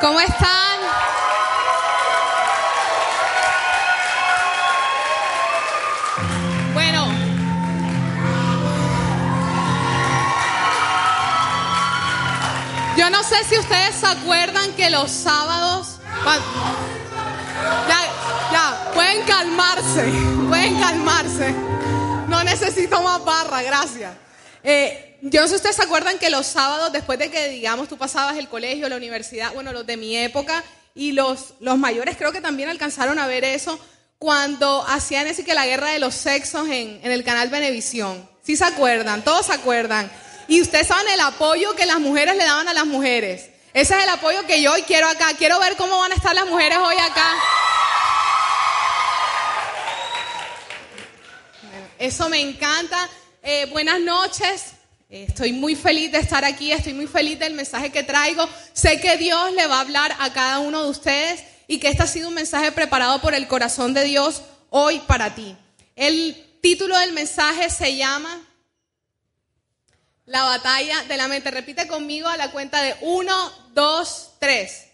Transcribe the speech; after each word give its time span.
¿cómo 0.00 0.20
están? 0.20 0.80
Bueno. 6.72 7.06
Yo 12.96 13.10
no 13.10 13.22
sé 13.22 13.44
si 13.44 13.58
ustedes 13.58 13.94
se 13.96 14.06
acuerdan 14.06 14.72
que 14.72 14.90
los 14.90 15.10
sábados... 15.10 15.96
Ya, 17.88 17.98
ya, 18.52 18.90
pueden 18.94 19.22
calmarse, 19.24 20.04
pueden 20.48 20.80
calmarse. 20.80 21.54
No 22.28 22.44
necesito 22.44 23.02
más 23.02 23.24
barra, 23.24 23.62
gracias. 23.62 24.12
Eh, 24.62 25.07
yo 25.22 25.40
no 25.40 25.46
sé 25.46 25.54
si 25.54 25.56
ustedes 25.56 25.76
se 25.76 25.82
acuerdan 25.82 26.18
que 26.18 26.30
los 26.30 26.46
sábados, 26.46 26.92
después 26.92 27.18
de 27.18 27.30
que, 27.30 27.48
digamos, 27.48 27.88
tú 27.88 27.98
pasabas 27.98 28.36
el 28.36 28.48
colegio, 28.48 28.88
la 28.88 28.96
universidad, 28.96 29.52
bueno, 29.52 29.72
los 29.72 29.86
de 29.86 29.96
mi 29.96 30.16
época 30.16 30.62
y 30.94 31.12
los, 31.12 31.54
los 31.60 31.76
mayores 31.76 32.16
creo 32.16 32.32
que 32.32 32.40
también 32.40 32.68
alcanzaron 32.68 33.18
a 33.18 33.26
ver 33.26 33.44
eso, 33.44 33.78
cuando 34.18 34.84
hacían 34.86 35.26
así 35.26 35.44
que 35.44 35.54
la 35.54 35.66
guerra 35.66 35.90
de 35.90 35.98
los 35.98 36.14
sexos 36.14 36.68
en, 36.68 37.00
en 37.02 37.12
el 37.12 37.24
canal 37.24 37.48
Venevisión. 37.48 38.28
¿Sí 38.42 38.56
se 38.56 38.64
acuerdan? 38.64 39.22
Todos 39.22 39.46
se 39.46 39.52
acuerdan. 39.52 40.10
Y 40.48 40.60
ustedes 40.62 40.86
saben 40.86 41.08
el 41.08 41.20
apoyo 41.20 41.74
que 41.76 41.86
las 41.86 42.00
mujeres 42.00 42.36
le 42.36 42.44
daban 42.44 42.68
a 42.68 42.72
las 42.72 42.86
mujeres. 42.86 43.50
Ese 43.74 43.96
es 43.96 44.02
el 44.02 44.08
apoyo 44.08 44.46
que 44.46 44.62
yo 44.62 44.72
hoy 44.72 44.82
quiero 44.82 45.06
acá. 45.08 45.34
Quiero 45.36 45.60
ver 45.60 45.76
cómo 45.76 45.98
van 45.98 46.12
a 46.12 46.14
estar 46.14 46.34
las 46.34 46.46
mujeres 46.46 46.78
hoy 46.78 46.96
acá. 46.96 47.34
Eso 51.98 52.28
me 52.28 52.40
encanta. 52.40 53.08
Eh, 53.42 53.66
buenas 53.66 54.00
noches. 54.00 54.77
Estoy 55.08 55.54
muy 55.54 55.74
feliz 55.74 56.12
de 56.12 56.18
estar 56.18 56.44
aquí. 56.44 56.70
Estoy 56.70 56.92
muy 56.92 57.06
feliz 57.06 57.38
del 57.38 57.54
mensaje 57.54 57.90
que 57.90 58.02
traigo. 58.02 58.46
Sé 58.74 59.00
que 59.00 59.16
Dios 59.16 59.52
le 59.54 59.66
va 59.66 59.78
a 59.78 59.80
hablar 59.80 60.14
a 60.18 60.32
cada 60.34 60.58
uno 60.58 60.82
de 60.82 60.90
ustedes 60.90 61.44
y 61.66 61.78
que 61.78 61.88
este 61.88 62.02
ha 62.02 62.06
sido 62.06 62.28
un 62.28 62.34
mensaje 62.34 62.72
preparado 62.72 63.18
por 63.22 63.34
el 63.34 63.48
corazón 63.48 63.94
de 63.94 64.04
Dios 64.04 64.42
hoy 64.68 64.98
para 65.00 65.34
ti. 65.34 65.56
El 65.96 66.58
título 66.60 66.98
del 66.98 67.12
mensaje 67.12 67.70
se 67.70 67.96
llama 67.96 68.38
La 70.26 70.44
batalla 70.44 71.02
de 71.04 71.16
la 71.16 71.26
mente. 71.26 71.50
Repite 71.50 71.88
conmigo 71.88 72.28
a 72.28 72.36
la 72.36 72.50
cuenta 72.50 72.82
de 72.82 72.94
uno, 73.00 73.50
dos, 73.72 74.32
tres. 74.38 74.88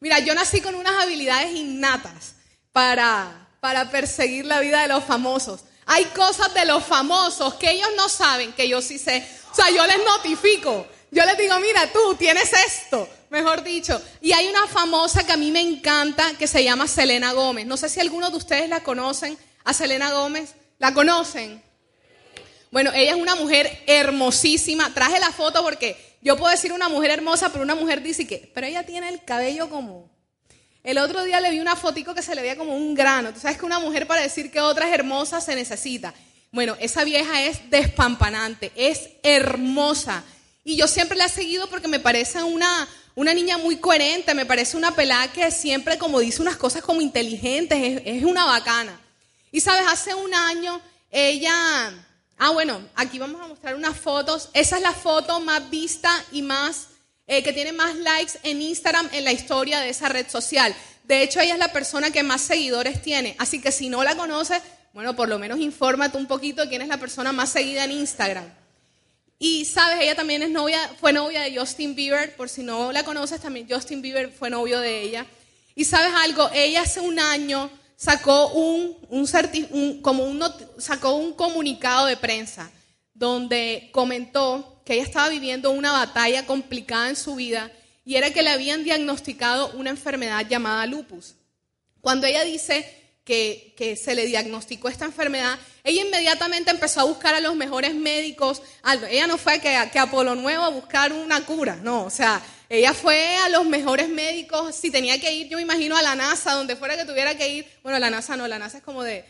Mira, 0.00 0.18
yo 0.18 0.34
nací 0.34 0.60
con 0.60 0.74
unas 0.74 1.00
habilidades 1.00 1.54
innatas 1.54 2.34
para, 2.72 3.46
para 3.60 3.88
perseguir 3.88 4.46
la 4.46 4.58
vida 4.58 4.82
de 4.82 4.88
los 4.88 5.04
famosos. 5.04 5.60
Hay 5.86 6.04
cosas 6.06 6.52
de 6.54 6.64
los 6.64 6.84
famosos 6.84 7.54
que 7.54 7.70
ellos 7.70 7.88
no 7.96 8.08
saben, 8.08 8.52
que 8.52 8.68
yo 8.68 8.80
sí 8.80 8.98
sé. 8.98 9.26
O 9.52 9.54
sea, 9.54 9.70
yo 9.70 9.86
les 9.86 9.98
notifico. 10.04 10.86
Yo 11.10 11.24
les 11.24 11.38
digo, 11.38 11.58
mira, 11.60 11.92
tú 11.92 12.16
tienes 12.16 12.52
esto, 12.52 13.08
mejor 13.30 13.62
dicho. 13.62 14.00
Y 14.20 14.32
hay 14.32 14.48
una 14.48 14.66
famosa 14.66 15.24
que 15.24 15.32
a 15.32 15.36
mí 15.36 15.52
me 15.52 15.60
encanta 15.60 16.32
que 16.36 16.48
se 16.48 16.64
llama 16.64 16.88
Selena 16.88 17.32
Gómez. 17.32 17.66
No 17.66 17.76
sé 17.76 17.88
si 17.88 18.00
algunos 18.00 18.32
de 18.32 18.38
ustedes 18.38 18.68
la 18.68 18.82
conocen, 18.82 19.38
a 19.62 19.72
Selena 19.72 20.12
Gómez. 20.12 20.54
¿La 20.78 20.92
conocen? 20.92 21.62
Bueno, 22.72 22.90
ella 22.92 23.12
es 23.12 23.16
una 23.16 23.36
mujer 23.36 23.84
hermosísima. 23.86 24.92
Traje 24.92 25.20
la 25.20 25.30
foto 25.30 25.62
porque 25.62 26.16
yo 26.20 26.36
puedo 26.36 26.50
decir 26.50 26.72
una 26.72 26.88
mujer 26.88 27.12
hermosa, 27.12 27.50
pero 27.50 27.62
una 27.62 27.76
mujer 27.76 28.02
dice 28.02 28.26
que, 28.26 28.50
pero 28.52 28.66
ella 28.66 28.84
tiene 28.84 29.08
el 29.08 29.24
cabello 29.24 29.70
como... 29.70 30.13
El 30.84 30.98
otro 30.98 31.24
día 31.24 31.40
le 31.40 31.50
vi 31.50 31.60
una 31.60 31.76
fotico 31.76 32.14
que 32.14 32.20
se 32.20 32.34
le 32.34 32.42
veía 32.42 32.58
como 32.58 32.76
un 32.76 32.94
grano. 32.94 33.32
Tú 33.32 33.40
sabes 33.40 33.56
que 33.56 33.64
una 33.64 33.78
mujer 33.78 34.06
para 34.06 34.20
decir 34.20 34.50
que 34.50 34.60
otra 34.60 34.86
es 34.86 34.92
hermosa 34.92 35.40
se 35.40 35.56
necesita. 35.56 36.12
Bueno, 36.52 36.76
esa 36.78 37.04
vieja 37.04 37.42
es 37.42 37.70
despampanante, 37.70 38.70
es 38.76 39.08
hermosa. 39.22 40.22
Y 40.62 40.76
yo 40.76 40.86
siempre 40.86 41.16
la 41.16 41.24
he 41.24 41.30
seguido 41.30 41.68
porque 41.70 41.88
me 41.88 42.00
parece 42.00 42.42
una, 42.42 42.86
una 43.14 43.32
niña 43.32 43.56
muy 43.56 43.78
coherente, 43.78 44.34
me 44.34 44.44
parece 44.44 44.76
una 44.76 44.94
pelada 44.94 45.32
que 45.32 45.50
siempre 45.50 45.96
como 45.96 46.20
dice 46.20 46.42
unas 46.42 46.56
cosas 46.56 46.82
como 46.82 47.00
inteligentes, 47.00 47.78
es, 47.82 48.02
es 48.04 48.24
una 48.24 48.44
bacana. 48.44 49.00
Y 49.50 49.60
sabes, 49.60 49.86
hace 49.88 50.14
un 50.14 50.34
año 50.34 50.82
ella, 51.10 51.94
ah 52.36 52.50
bueno, 52.50 52.82
aquí 52.94 53.18
vamos 53.18 53.40
a 53.40 53.46
mostrar 53.46 53.74
unas 53.74 53.96
fotos, 53.96 54.50
esa 54.52 54.76
es 54.76 54.82
la 54.82 54.92
foto 54.92 55.40
más 55.40 55.70
vista 55.70 56.10
y 56.30 56.42
más, 56.42 56.88
eh, 57.26 57.42
que 57.42 57.52
tiene 57.52 57.72
más 57.72 57.96
likes 57.96 58.32
en 58.42 58.60
Instagram 58.60 59.08
en 59.12 59.24
la 59.24 59.32
historia 59.32 59.80
de 59.80 59.88
esa 59.88 60.08
red 60.08 60.28
social. 60.28 60.74
De 61.04 61.22
hecho, 61.22 61.40
ella 61.40 61.54
es 61.54 61.58
la 61.58 61.72
persona 61.72 62.10
que 62.10 62.22
más 62.22 62.40
seguidores 62.40 63.02
tiene, 63.02 63.36
así 63.38 63.60
que 63.60 63.72
si 63.72 63.88
no 63.88 64.02
la 64.04 64.16
conoces, 64.16 64.62
bueno, 64.92 65.16
por 65.16 65.28
lo 65.28 65.38
menos 65.38 65.58
infórmate 65.58 66.16
un 66.16 66.26
poquito 66.26 66.62
de 66.62 66.68
quién 66.68 66.82
es 66.82 66.88
la 66.88 66.98
persona 66.98 67.32
más 67.32 67.50
seguida 67.50 67.84
en 67.84 67.92
Instagram. 67.92 68.44
Y 69.38 69.64
sabes, 69.64 69.98
ella 70.00 70.14
también 70.14 70.42
es 70.42 70.50
novia, 70.50 70.78
fue 71.00 71.12
novia 71.12 71.42
de 71.42 71.56
Justin 71.56 71.94
Bieber, 71.94 72.34
por 72.36 72.48
si 72.48 72.62
no 72.62 72.92
la 72.92 73.04
conoces, 73.04 73.40
también 73.40 73.66
Justin 73.68 74.00
Bieber 74.00 74.30
fue 74.30 74.48
novio 74.48 74.80
de 74.80 75.02
ella. 75.02 75.26
Y 75.74 75.84
sabes 75.84 76.12
algo, 76.14 76.48
ella 76.54 76.82
hace 76.82 77.00
un 77.00 77.18
año 77.18 77.68
sacó 77.96 78.48
un, 78.48 78.96
como 80.02 80.24
un 80.24 80.42
sacó 80.78 81.12
un 81.14 81.32
comunicado 81.32 82.06
de 82.06 82.16
prensa 82.16 82.70
donde 83.12 83.90
comentó 83.92 84.73
que 84.84 84.94
ella 84.94 85.02
estaba 85.02 85.28
viviendo 85.28 85.70
una 85.70 85.92
batalla 85.92 86.46
complicada 86.46 87.08
en 87.08 87.16
su 87.16 87.34
vida 87.34 87.70
y 88.04 88.16
era 88.16 88.30
que 88.32 88.42
le 88.42 88.50
habían 88.50 88.84
diagnosticado 88.84 89.72
una 89.72 89.90
enfermedad 89.90 90.46
llamada 90.46 90.86
lupus. 90.86 91.34
Cuando 92.00 92.26
ella 92.26 92.44
dice 92.44 93.02
que, 93.24 93.74
que, 93.78 93.96
se 93.96 94.14
le 94.14 94.26
diagnosticó 94.26 94.88
esta 94.88 95.06
enfermedad, 95.06 95.58
ella 95.82 96.02
inmediatamente 96.02 96.70
empezó 96.70 97.00
a 97.00 97.04
buscar 97.04 97.34
a 97.34 97.40
los 97.40 97.56
mejores 97.56 97.94
médicos. 97.94 98.60
Ella 99.08 99.26
no 99.26 99.38
fue 99.38 99.58
que, 99.60 99.74
que 99.90 99.98
a 99.98 100.10
Polo 100.10 100.34
Nuevo 100.34 100.64
a 100.64 100.68
buscar 100.68 101.12
una 101.12 101.46
cura, 101.46 101.76
no, 101.76 102.04
o 102.04 102.10
sea, 102.10 102.42
ella 102.68 102.92
fue 102.92 103.36
a 103.36 103.48
los 103.48 103.64
mejores 103.66 104.08
médicos. 104.08 104.74
Si 104.74 104.90
tenía 104.90 105.20
que 105.20 105.32
ir, 105.32 105.48
yo 105.48 105.56
me 105.58 105.62
imagino 105.62 105.96
a 105.96 106.02
la 106.02 106.14
NASA, 106.14 106.52
donde 106.52 106.76
fuera 106.76 106.96
que 106.96 107.04
tuviera 107.04 107.36
que 107.36 107.48
ir. 107.48 107.66
Bueno, 107.82 107.98
la 107.98 108.10
NASA 108.10 108.36
no, 108.36 108.48
la 108.48 108.58
NASA 108.58 108.78
es 108.78 108.82
como 108.82 109.02
de, 109.02 109.24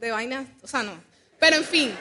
de 0.00 0.10
vainas, 0.10 0.48
o 0.62 0.66
sea, 0.66 0.82
no. 0.82 0.92
Pero 1.38 1.56
en 1.56 1.64
fin, 1.64 1.94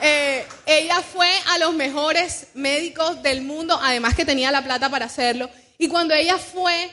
eh, 0.00 0.44
ella 0.66 1.02
fue 1.02 1.30
a 1.48 1.58
los 1.58 1.74
mejores 1.74 2.48
médicos 2.54 3.22
del 3.22 3.42
mundo, 3.42 3.78
además 3.82 4.14
que 4.14 4.24
tenía 4.24 4.50
la 4.50 4.62
plata 4.62 4.88
para 4.90 5.06
hacerlo. 5.06 5.50
Y 5.78 5.88
cuando 5.88 6.14
ella 6.14 6.38
fue, 6.38 6.90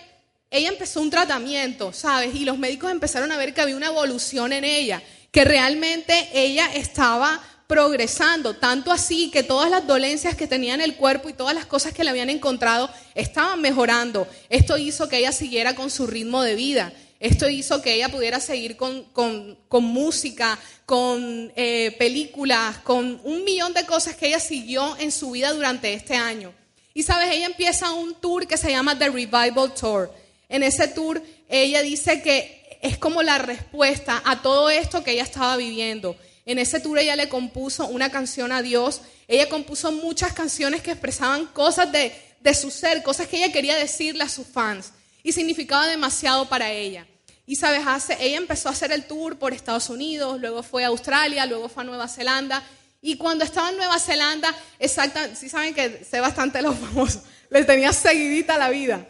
ella 0.50 0.70
empezó 0.70 1.02
un 1.02 1.10
tratamiento, 1.10 1.94
¿sabes? 1.94 2.36
Y 2.36 2.46
los 2.46 2.58
médicos 2.58 2.92
empezaron 2.92 3.32
a 3.32 3.38
ver 3.38 3.54
que 3.54 3.62
había 3.62 3.76
una 3.76 3.88
evolución 3.88 4.54
en 4.54 4.64
ella, 4.64 5.02
que 5.32 5.44
realmente 5.44 6.30
ella 6.34 6.70
estaba 6.74 7.42
progresando, 7.68 8.56
tanto 8.56 8.92
así 8.92 9.32
que 9.32 9.42
todas 9.42 9.72
las 9.72 9.88
dolencias 9.88 10.36
que 10.36 10.48
tenía 10.48 10.76
en 10.76 10.82
el 10.82 10.96
cuerpo 10.96 11.30
y 11.30 11.34
todas 11.34 11.56
las 11.56 11.66
cosas 11.66 11.94
que 11.94 12.04
le 12.04 12.12
habían 12.12 12.30
encontrado 12.30 12.90
estaban 13.16 13.60
mejorando. 13.62 14.28
Esto 14.50 14.78
hizo 14.78 15.10
que 15.10 15.18
ella 15.18 15.32
siguiera 15.32 15.76
con 15.76 15.90
su 15.90 16.06
ritmo 16.06 16.44
de 16.44 16.56
vida. 16.56 16.94
Esto 17.20 17.48
hizo 17.50 17.82
que 17.82 17.94
ella 17.94 18.10
pudiera 18.10 18.40
seguir 18.40 18.76
con, 18.76 19.04
con, 19.06 19.58
con 19.68 19.84
música, 19.84 20.60
con 20.86 21.52
eh, 21.56 21.96
películas, 21.98 22.78
con 22.80 23.22
un 23.24 23.44
millón 23.44 23.74
de 23.74 23.86
cosas 23.86 24.16
que 24.16 24.28
ella 24.28 24.40
siguió 24.40 24.98
en 24.98 25.12
su 25.12 25.32
vida 25.32 25.54
durante 25.54 25.94
este 25.94 26.16
año. 26.16 26.54
Y 26.94 27.04
sabes, 27.04 27.34
ella 27.34 27.46
empieza 27.46 27.92
un 27.92 28.16
tour 28.16 28.48
que 28.48 28.58
se 28.58 28.72
llama 28.72 28.98
The 28.98 29.10
Revival 29.10 29.74
Tour. 29.74 30.12
En 30.50 30.64
ese 30.64 30.88
tour 30.88 31.22
ella 31.50 31.82
dice 31.82 32.22
que 32.22 32.80
es 32.82 32.98
como 32.98 33.24
la 33.24 33.38
respuesta 33.38 34.22
a 34.26 34.42
todo 34.42 34.70
esto 34.70 35.04
que 35.04 35.12
ella 35.12 35.24
estaba 35.24 35.58
viviendo. 35.58 36.16
En 36.46 36.60
ese 36.60 36.80
tour 36.80 37.00
ella 37.00 37.16
le 37.16 37.30
compuso 37.30 37.88
una 37.88 38.12
canción 38.12 38.52
a 38.52 38.62
Dios. 38.62 39.02
Ella 39.28 39.50
compuso 39.50 39.92
muchas 39.92 40.34
canciones 40.34 40.82
que 40.82 40.92
expresaban 40.92 41.48
cosas 41.48 41.92
de, 41.92 42.14
de 42.42 42.54
su 42.54 42.70
ser, 42.70 43.02
cosas 43.04 43.28
que 43.28 43.38
ella 43.38 43.52
quería 43.52 43.76
decirle 43.76 44.24
a 44.24 44.30
sus 44.30 44.46
fans. 44.46 44.92
Y 45.26 45.32
significaba 45.32 45.88
demasiado 45.88 46.48
para 46.48 46.72
ella. 46.72 47.08
Y 47.48 47.56
sabes, 47.56 47.82
hace, 47.88 48.16
ella 48.20 48.38
empezó 48.38 48.70
a 48.70 48.74
hacer 48.74 48.92
el 48.92 49.08
tour 49.08 49.40
por 49.40 49.54
Estados 49.54 49.90
Unidos, 49.90 50.40
luego 50.40 50.62
fue 50.62 50.84
a 50.84 50.90
Australia, 50.90 51.48
luego 51.48 51.68
fue 51.68 51.82
a 51.82 51.86
Nueva 51.88 52.08
Zelanda. 52.08 52.62
Y 53.02 53.18
cuando 53.18 53.44
estaba 53.44 53.72
en 53.72 53.78
Nueva 53.78 53.98
Zelanda, 53.98 54.56
exactamente, 54.78 55.36
sí 55.36 55.50
saben 55.50 55.74
que 55.74 56.06
sé 56.06 56.20
bastante 56.20 56.62
los 56.62 56.76
famosos, 56.80 57.24
les 57.50 57.66
tenía 57.66 57.92
seguidita 57.92 58.60
la 58.60 58.70
vida. 58.70 59.04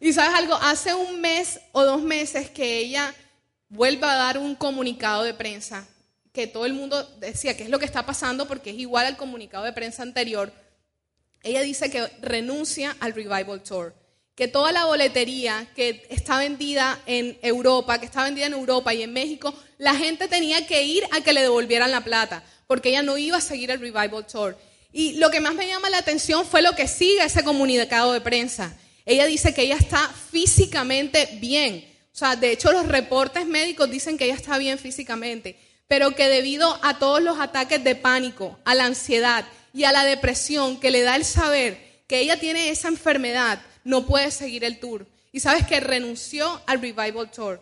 Y 0.00 0.12
sabes 0.12 0.34
algo, 0.34 0.54
hace 0.54 0.92
un 0.92 1.22
mes 1.22 1.58
o 1.72 1.82
dos 1.82 2.02
meses 2.02 2.50
que 2.50 2.76
ella 2.80 3.14
vuelve 3.70 4.06
a 4.06 4.16
dar 4.16 4.36
un 4.36 4.56
comunicado 4.56 5.22
de 5.22 5.32
prensa 5.32 5.86
que 6.34 6.46
todo 6.46 6.66
el 6.66 6.74
mundo 6.74 7.02
decía 7.20 7.56
qué 7.56 7.62
es 7.62 7.70
lo 7.70 7.78
que 7.78 7.86
está 7.86 8.04
pasando 8.04 8.46
porque 8.46 8.68
es 8.68 8.76
igual 8.76 9.06
al 9.06 9.16
comunicado 9.16 9.64
de 9.64 9.72
prensa 9.72 10.02
anterior. 10.02 10.52
ella 11.42 11.62
dice 11.62 11.90
que 11.90 12.06
renuncia 12.20 12.94
al 13.00 13.14
Revival 13.14 13.62
Tour, 13.62 13.94
que 14.34 14.48
toda 14.48 14.72
la 14.72 14.86
boletería 14.86 15.66
que 15.76 16.06
está 16.10 16.38
vendida 16.38 16.98
en 17.06 17.38
Europa, 17.42 17.98
que 17.98 18.06
está 18.06 18.24
vendida 18.24 18.46
en 18.46 18.54
Europa 18.54 18.92
y 18.92 19.02
en 19.02 19.12
México, 19.12 19.54
la 19.78 19.94
gente 19.94 20.26
tenía 20.26 20.66
que 20.66 20.82
ir 20.82 21.04
a 21.12 21.20
que 21.20 21.32
le 21.32 21.42
devolvieran 21.42 21.90
la 21.90 22.02
plata, 22.02 22.42
porque 22.66 22.88
ella 22.88 23.02
no 23.02 23.16
iba 23.16 23.38
a 23.38 23.40
seguir 23.40 23.70
el 23.70 23.80
Revival 23.80 24.26
Tour. 24.26 24.56
Y 24.92 25.14
lo 25.14 25.30
que 25.30 25.40
más 25.40 25.54
me 25.54 25.68
llama 25.68 25.90
la 25.90 25.98
atención 25.98 26.46
fue 26.46 26.62
lo 26.62 26.74
que 26.74 26.88
sigue 26.88 27.24
ese 27.24 27.44
comunicado 27.44 28.12
de 28.12 28.20
prensa. 28.20 28.76
Ella 29.06 29.26
dice 29.26 29.54
que 29.54 29.62
ella 29.62 29.76
está 29.76 30.08
físicamente 30.30 31.28
bien. 31.40 31.84
O 32.12 32.16
sea, 32.16 32.36
de 32.36 32.52
hecho 32.52 32.72
los 32.72 32.86
reportes 32.86 33.46
médicos 33.46 33.90
dicen 33.90 34.16
que 34.16 34.24
ella 34.24 34.34
está 34.34 34.56
bien 34.58 34.78
físicamente, 34.78 35.58
pero 35.88 36.14
que 36.14 36.28
debido 36.28 36.78
a 36.82 36.98
todos 36.98 37.22
los 37.22 37.38
ataques 37.38 37.82
de 37.84 37.96
pánico, 37.96 38.58
a 38.64 38.74
la 38.74 38.84
ansiedad 38.84 39.44
y 39.72 39.84
a 39.84 39.92
la 39.92 40.04
depresión 40.04 40.78
que 40.78 40.90
le 40.90 41.02
da 41.02 41.16
el 41.16 41.24
saber 41.24 42.02
que 42.06 42.20
ella 42.20 42.38
tiene 42.38 42.70
esa 42.70 42.88
enfermedad, 42.88 43.60
no 43.84 44.06
puede 44.06 44.30
seguir 44.30 44.64
el 44.64 44.80
tour. 44.80 45.06
Y 45.32 45.40
sabes 45.40 45.66
que 45.66 45.80
renunció 45.80 46.60
al 46.66 46.80
Revival 46.80 47.30
Tour. 47.30 47.60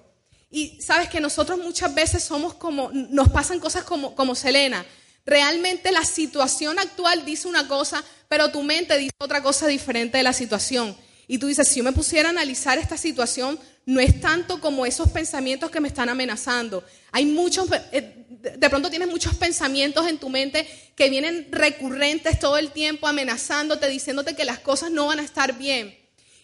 Y 0.50 0.80
sabes 0.80 1.08
que 1.08 1.20
nosotros 1.20 1.58
muchas 1.58 1.94
veces 1.94 2.22
somos 2.22 2.54
como, 2.54 2.90
nos 2.92 3.30
pasan 3.30 3.58
cosas 3.58 3.84
como, 3.84 4.14
como 4.14 4.34
Selena. 4.34 4.84
Realmente 5.24 5.90
la 5.92 6.04
situación 6.04 6.78
actual 6.78 7.24
dice 7.24 7.48
una 7.48 7.66
cosa, 7.69 8.04
pero 8.28 8.50
tu 8.50 8.62
mente 8.62 8.98
dice 8.98 9.12
otra 9.19 9.42
cosa 9.42 9.66
diferente 9.66 10.19
de 10.19 10.22
la 10.22 10.32
situación. 10.32 10.94
Y 11.26 11.38
tú 11.38 11.46
dices, 11.46 11.69
si 11.69 11.78
yo 11.78 11.84
me 11.84 11.92
pusiera 11.92 12.28
a 12.28 12.32
analizar 12.32 12.76
esta 12.76 12.98
situación, 12.98 13.58
no 13.86 14.00
es 14.00 14.20
tanto 14.20 14.60
como 14.60 14.84
esos 14.84 15.08
pensamientos 15.10 15.70
que 15.70 15.80
me 15.80 15.88
están 15.88 16.08
amenazando. 16.08 16.84
Hay 17.10 17.24
muchos, 17.24 17.69
eh, 17.92 18.26
de 18.28 18.69
pronto 18.69 18.90
tienes 18.90 19.08
muchos 19.08 19.34
pensamientos 19.36 20.06
en 20.06 20.19
tu 20.19 20.28
mente 20.28 20.69
que 20.94 21.08
vienen 21.08 21.48
recurrentes 21.50 22.38
todo 22.38 22.58
el 22.58 22.70
tiempo 22.70 23.06
amenazándote, 23.06 23.88
diciéndote 23.88 24.36
que 24.36 24.44
las 24.44 24.58
cosas 24.58 24.90
no 24.90 25.06
van 25.06 25.20
a 25.20 25.24
estar 25.24 25.56
bien. 25.56 26.01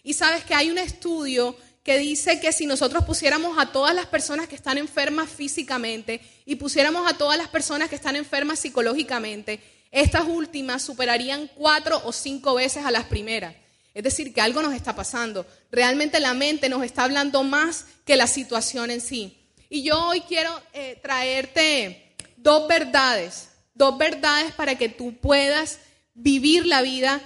Y 0.08 0.14
sabes 0.14 0.42
que 0.42 0.54
hay 0.54 0.70
un 0.70 0.78
estudio 0.78 1.54
que 1.82 1.98
dice 1.98 2.40
que 2.40 2.50
si 2.50 2.64
nosotros 2.64 3.04
pusiéramos 3.04 3.58
a 3.58 3.72
todas 3.72 3.94
las 3.94 4.06
personas 4.06 4.48
que 4.48 4.54
están 4.54 4.78
enfermas 4.78 5.28
físicamente 5.28 6.22
y 6.46 6.54
pusiéramos 6.54 7.06
a 7.06 7.18
todas 7.18 7.36
las 7.36 7.48
personas 7.48 7.90
que 7.90 7.96
están 7.96 8.16
enfermas 8.16 8.58
psicológicamente, 8.58 9.60
estas 9.90 10.24
últimas 10.24 10.80
superarían 10.80 11.50
cuatro 11.54 12.00
o 12.06 12.12
cinco 12.12 12.54
veces 12.54 12.86
a 12.86 12.90
las 12.90 13.04
primeras. 13.04 13.54
Es 13.92 14.02
decir, 14.02 14.32
que 14.32 14.40
algo 14.40 14.62
nos 14.62 14.72
está 14.72 14.96
pasando. 14.96 15.44
Realmente 15.70 16.20
la 16.20 16.32
mente 16.32 16.70
nos 16.70 16.84
está 16.84 17.04
hablando 17.04 17.42
más 17.44 17.84
que 18.06 18.16
la 18.16 18.26
situación 18.26 18.90
en 18.90 19.02
sí. 19.02 19.36
Y 19.68 19.82
yo 19.82 20.06
hoy 20.06 20.22
quiero 20.22 20.58
eh, 20.72 20.98
traerte 21.02 22.14
dos 22.38 22.66
verdades, 22.66 23.50
dos 23.74 23.98
verdades 23.98 24.52
para 24.52 24.78
que 24.78 24.88
tú 24.88 25.18
puedas 25.18 25.80
vivir 26.14 26.64
la 26.64 26.80
vida 26.80 27.20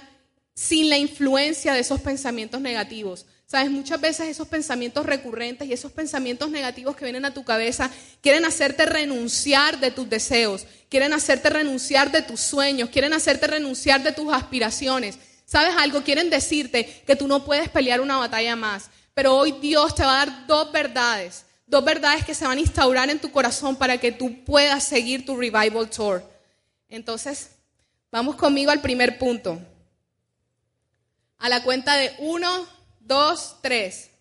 sin 0.55 0.89
la 0.89 0.97
influencia 0.97 1.73
de 1.73 1.79
esos 1.79 2.01
pensamientos 2.01 2.61
negativos. 2.61 3.25
Sabes, 3.45 3.69
muchas 3.69 4.01
veces 4.01 4.29
esos 4.29 4.47
pensamientos 4.47 5.05
recurrentes 5.05 5.67
y 5.67 5.73
esos 5.73 5.91
pensamientos 5.91 6.49
negativos 6.49 6.95
que 6.95 7.05
vienen 7.05 7.25
a 7.25 7.33
tu 7.33 7.43
cabeza 7.43 7.89
quieren 8.21 8.45
hacerte 8.45 8.85
renunciar 8.85 9.79
de 9.79 9.91
tus 9.91 10.09
deseos, 10.09 10.65
quieren 10.89 11.13
hacerte 11.13 11.49
renunciar 11.49 12.11
de 12.11 12.21
tus 12.21 12.39
sueños, 12.39 12.89
quieren 12.89 13.13
hacerte 13.13 13.47
renunciar 13.47 14.01
de 14.01 14.11
tus 14.11 14.33
aspiraciones. 14.33 15.19
¿Sabes 15.45 15.75
algo? 15.77 16.03
Quieren 16.03 16.29
decirte 16.29 17.03
que 17.05 17.15
tú 17.15 17.27
no 17.27 17.45
puedes 17.45 17.69
pelear 17.69 18.01
una 18.01 18.17
batalla 18.17 18.55
más. 18.55 18.89
Pero 19.13 19.35
hoy 19.35 19.51
Dios 19.61 19.93
te 19.93 20.03
va 20.03 20.21
a 20.21 20.25
dar 20.25 20.47
dos 20.47 20.71
verdades. 20.71 21.45
Dos 21.67 21.85
verdades 21.85 22.25
que 22.25 22.33
se 22.33 22.45
van 22.45 22.57
a 22.57 22.61
instaurar 22.61 23.09
en 23.09 23.19
tu 23.19 23.31
corazón 23.31 23.75
para 23.75 23.99
que 23.99 24.11
tú 24.11 24.43
puedas 24.43 24.83
seguir 24.83 25.25
tu 25.25 25.35
revival 25.35 25.89
tour. 25.89 26.23
Entonces, 26.89 27.51
vamos 28.11 28.35
conmigo 28.35 28.71
al 28.71 28.81
primer 28.81 29.19
punto. 29.19 29.61
A 31.43 31.49
la 31.49 31.61
cuenta 31.61 31.97
de 31.97 32.15
uno, 32.19 32.47
dos, 33.01 33.57
tres. 33.61 34.11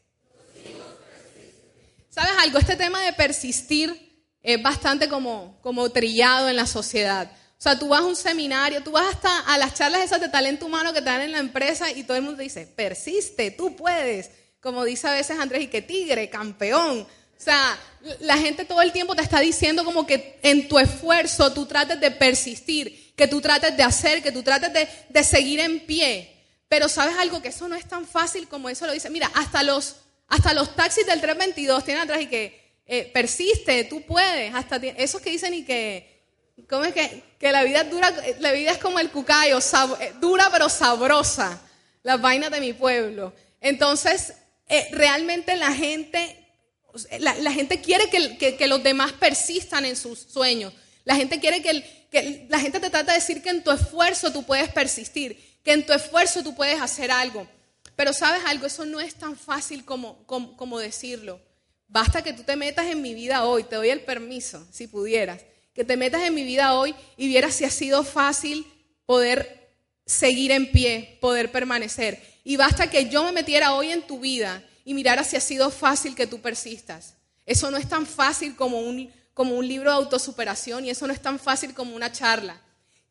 ¿Sabes 2.10 2.32
algo? 2.40 2.58
Este 2.58 2.74
tema 2.74 3.00
de 3.00 3.12
persistir 3.12 4.26
es 4.42 4.60
bastante 4.60 5.08
como, 5.08 5.60
como 5.62 5.88
trillado 5.90 6.48
en 6.48 6.56
la 6.56 6.66
sociedad. 6.66 7.30
O 7.30 7.62
sea, 7.62 7.78
tú 7.78 7.90
vas 7.90 8.00
a 8.00 8.06
un 8.06 8.16
seminario, 8.16 8.82
tú 8.82 8.90
vas 8.90 9.14
hasta 9.14 9.38
a 9.38 9.56
las 9.56 9.74
charlas 9.74 10.02
esas 10.02 10.20
de 10.20 10.30
talento 10.30 10.66
humano 10.66 10.92
que 10.92 10.98
te 10.98 11.04
dan 11.04 11.20
en 11.20 11.30
la 11.30 11.38
empresa 11.38 11.92
y 11.92 12.02
todo 12.02 12.16
el 12.16 12.24
mundo 12.24 12.42
dice, 12.42 12.66
persiste, 12.66 13.52
tú 13.52 13.76
puedes. 13.76 14.32
Como 14.60 14.82
dice 14.82 15.06
a 15.06 15.12
veces 15.12 15.38
Andrés, 15.38 15.62
y 15.62 15.66
que 15.68 15.80
tigre, 15.80 16.28
campeón. 16.28 17.02
O 17.02 17.44
sea, 17.44 17.78
la 18.18 18.36
gente 18.36 18.64
todo 18.64 18.82
el 18.82 18.90
tiempo 18.90 19.14
te 19.14 19.22
está 19.22 19.38
diciendo 19.38 19.84
como 19.84 20.08
que 20.08 20.40
en 20.42 20.66
tu 20.66 20.80
esfuerzo 20.80 21.52
tú 21.52 21.66
trates 21.66 22.00
de 22.00 22.10
persistir, 22.10 23.14
que 23.14 23.28
tú 23.28 23.40
trates 23.40 23.76
de 23.76 23.84
hacer, 23.84 24.24
que 24.24 24.32
tú 24.32 24.42
trates 24.42 24.72
de, 25.08 25.22
seguir 25.22 25.60
en 25.60 25.86
pie. 25.86 26.31
Pero 26.72 26.88
sabes 26.88 27.18
algo, 27.18 27.42
que 27.42 27.48
eso 27.48 27.68
no 27.68 27.76
es 27.76 27.86
tan 27.86 28.06
fácil 28.06 28.48
como 28.48 28.70
eso 28.70 28.86
lo 28.86 28.94
dice. 28.94 29.10
Mira, 29.10 29.30
hasta 29.34 29.62
los, 29.62 29.96
hasta 30.26 30.54
los 30.54 30.74
taxis 30.74 31.04
del 31.04 31.20
322 31.20 31.84
tienen 31.84 32.04
atrás 32.04 32.22
y 32.22 32.28
que 32.28 32.78
eh, 32.86 33.10
persiste, 33.12 33.84
tú 33.84 34.00
puedes. 34.06 34.54
Hasta 34.54 34.76
esos 34.76 35.20
que 35.20 35.28
dicen 35.28 35.52
y 35.52 35.66
que 35.66 36.10
¿Cómo 36.70 36.84
es 36.84 36.94
que, 36.94 37.24
que 37.38 37.52
la 37.52 37.62
vida 37.62 37.84
dura, 37.84 38.10
la 38.38 38.52
vida 38.52 38.70
es 38.70 38.78
como 38.78 38.98
el 39.00 39.10
cucayo, 39.10 39.58
eh, 39.58 40.14
dura 40.18 40.48
pero 40.50 40.70
sabrosa, 40.70 41.60
las 42.02 42.18
vainas 42.22 42.50
de 42.50 42.60
mi 42.60 42.72
pueblo. 42.72 43.34
Entonces, 43.60 44.32
eh, 44.66 44.88
realmente 44.92 45.56
la 45.56 45.74
gente, 45.74 46.48
la, 47.18 47.52
gente 47.52 47.82
quiere 47.82 48.08
que, 48.08 48.56
que, 48.56 48.66
los 48.66 48.82
demás 48.82 49.12
persistan 49.12 49.84
en 49.84 49.94
sus 49.94 50.20
sueños. 50.20 50.72
La 51.04 51.16
gente 51.16 51.38
quiere 51.38 51.60
que, 51.60 52.46
la 52.48 52.60
gente 52.60 52.80
te 52.80 52.88
trata 52.88 53.12
de 53.12 53.18
decir 53.18 53.42
que 53.42 53.50
en 53.50 53.62
tu 53.62 53.70
esfuerzo 53.70 54.32
tú 54.32 54.44
puedes 54.44 54.70
persistir, 54.70 55.51
que 55.62 55.72
en 55.72 55.86
tu 55.86 55.92
esfuerzo 55.92 56.42
tú 56.42 56.54
puedes 56.54 56.80
hacer 56.80 57.10
algo. 57.10 57.46
Pero 57.96 58.12
sabes 58.12 58.42
algo, 58.46 58.66
eso 58.66 58.84
no 58.84 59.00
es 59.00 59.14
tan 59.14 59.36
fácil 59.36 59.84
como, 59.84 60.24
como, 60.26 60.78
decirlo. 60.78 61.40
Basta 61.88 62.22
que 62.22 62.32
tú 62.32 62.42
te 62.42 62.56
metas 62.56 62.86
en 62.86 63.02
mi 63.02 63.14
vida 63.14 63.44
hoy, 63.44 63.64
te 63.64 63.76
doy 63.76 63.90
el 63.90 64.00
permiso, 64.00 64.66
si 64.72 64.86
pudieras 64.86 65.40
que 65.74 65.84
te 65.84 65.96
metas 65.96 66.22
en 66.22 66.34
mi 66.34 66.44
vida 66.44 66.74
hoy 66.74 66.94
y 67.16 67.28
vieras 67.28 67.54
si 67.54 67.64
ha 67.64 67.70
sido 67.70 68.04
fácil 68.04 68.66
poder 69.06 69.70
seguir 70.04 70.50
en 70.50 70.70
pie, 70.70 71.18
poder 71.20 71.50
permanecer. 71.50 72.22
Y 72.44 72.56
basta 72.56 72.90
que 72.90 73.08
yo 73.08 73.24
me 73.24 73.32
metiera 73.32 73.74
hoy 73.74 73.90
en 73.90 74.06
tu 74.06 74.20
vida 74.20 74.62
y 74.84 74.94
mirara 74.94 75.24
si 75.24 75.36
ha 75.36 75.40
sido 75.40 75.70
fácil 75.70 76.14
que 76.14 76.26
tú 76.26 76.40
persistas. 76.40 77.14
Eso 77.46 77.70
no 77.70 77.76
es 77.76 77.88
tan 77.88 78.06
fácil 78.06 78.54
como 78.54 78.80
un, 78.80 79.10
como 79.34 79.56
un 79.56 79.66
libro 79.66 79.90
de 79.90 79.96
autosuperación 79.96 80.84
y 80.84 80.90
eso 80.90 81.06
no 81.06 81.12
es 81.12 81.22
tan 81.22 81.38
fácil 81.38 81.74
como 81.74 81.96
una 81.96 82.12
charla. 82.12 82.60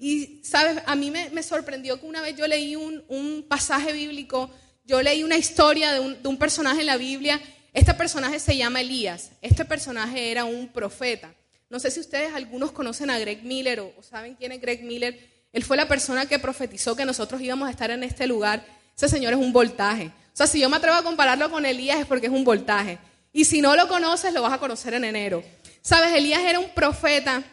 Y, 0.04 0.42
¿sabes? 0.44 0.82
A 0.88 0.96
mí 0.96 1.12
me, 1.12 1.44
sorprendió 1.44 2.00
que 2.00 2.08
una 2.08 2.22
vez 2.22 2.36
yo 2.36 2.48
leí 2.48 2.76
un, 2.76 3.46
pasaje 3.48 3.94
bíblico, 3.94 4.50
yo 4.84 5.00
leí 5.00 5.24
una 5.24 5.38
historia 5.38 5.94
de 5.94 6.00
un, 6.28 6.38
personaje 6.38 6.82
en 6.82 6.88
la 6.88 6.98
Biblia. 6.98 7.40
Este 7.72 7.94
personaje 7.94 8.40
se 8.40 8.58
llama 8.58 8.82
Elías. 8.82 9.30
Este 9.44 9.64
personaje 9.64 10.32
era 10.32 10.44
un 10.44 10.70
profeta. 10.70 11.32
No 11.70 11.80
sé 11.80 11.92
si 11.92 12.00
ustedes 12.00 12.34
algunos 12.34 12.72
conocen 12.72 13.12
a 13.12 13.20
Greg 13.20 13.44
Miller 13.44 13.80
o, 13.80 13.94
saben 14.02 14.34
quién 14.34 14.52
es 14.52 14.60
Greg 14.60 14.84
Miller. 14.84 15.20
Él 15.54 15.64
fue 15.64 15.78
la 15.78 15.88
persona 15.88 16.26
que 16.26 16.40
profetizó 16.40 16.96
que 16.96 17.06
nosotros 17.06 17.40
íbamos 17.40 17.68
a 17.68 17.72
estar 17.72 17.92
en 17.92 18.04
este 18.04 18.26
lugar. 18.26 18.66
Ese 18.98 19.08
señor 19.08 19.34
es 19.34 19.40
un 19.40 19.54
voltaje. 19.54 20.08
O 20.08 20.36
sea, 20.36 20.48
si 20.48 20.60
yo 20.60 20.68
me 20.68 20.78
atrevo 20.78 20.98
a 20.98 21.04
compararlo 21.04 21.52
con 21.52 21.64
Elías 21.64 22.00
es 22.00 22.08
porque 22.08 22.26
es 22.26 22.34
un 22.34 22.44
voltaje. 22.44 22.98
Y 23.32 23.46
si 23.46 23.62
no 23.62 23.76
lo 23.76 23.88
conoces, 23.88 24.34
lo 24.34 24.42
vas 24.42 24.54
a 24.54 24.58
conocer 24.58 24.96
en 24.96 25.06
enero. 25.06 25.44
Sabes, 25.84 26.12
Elías 26.16 26.42
era 26.42 26.60
un 26.60 26.70
profeta 26.72 27.44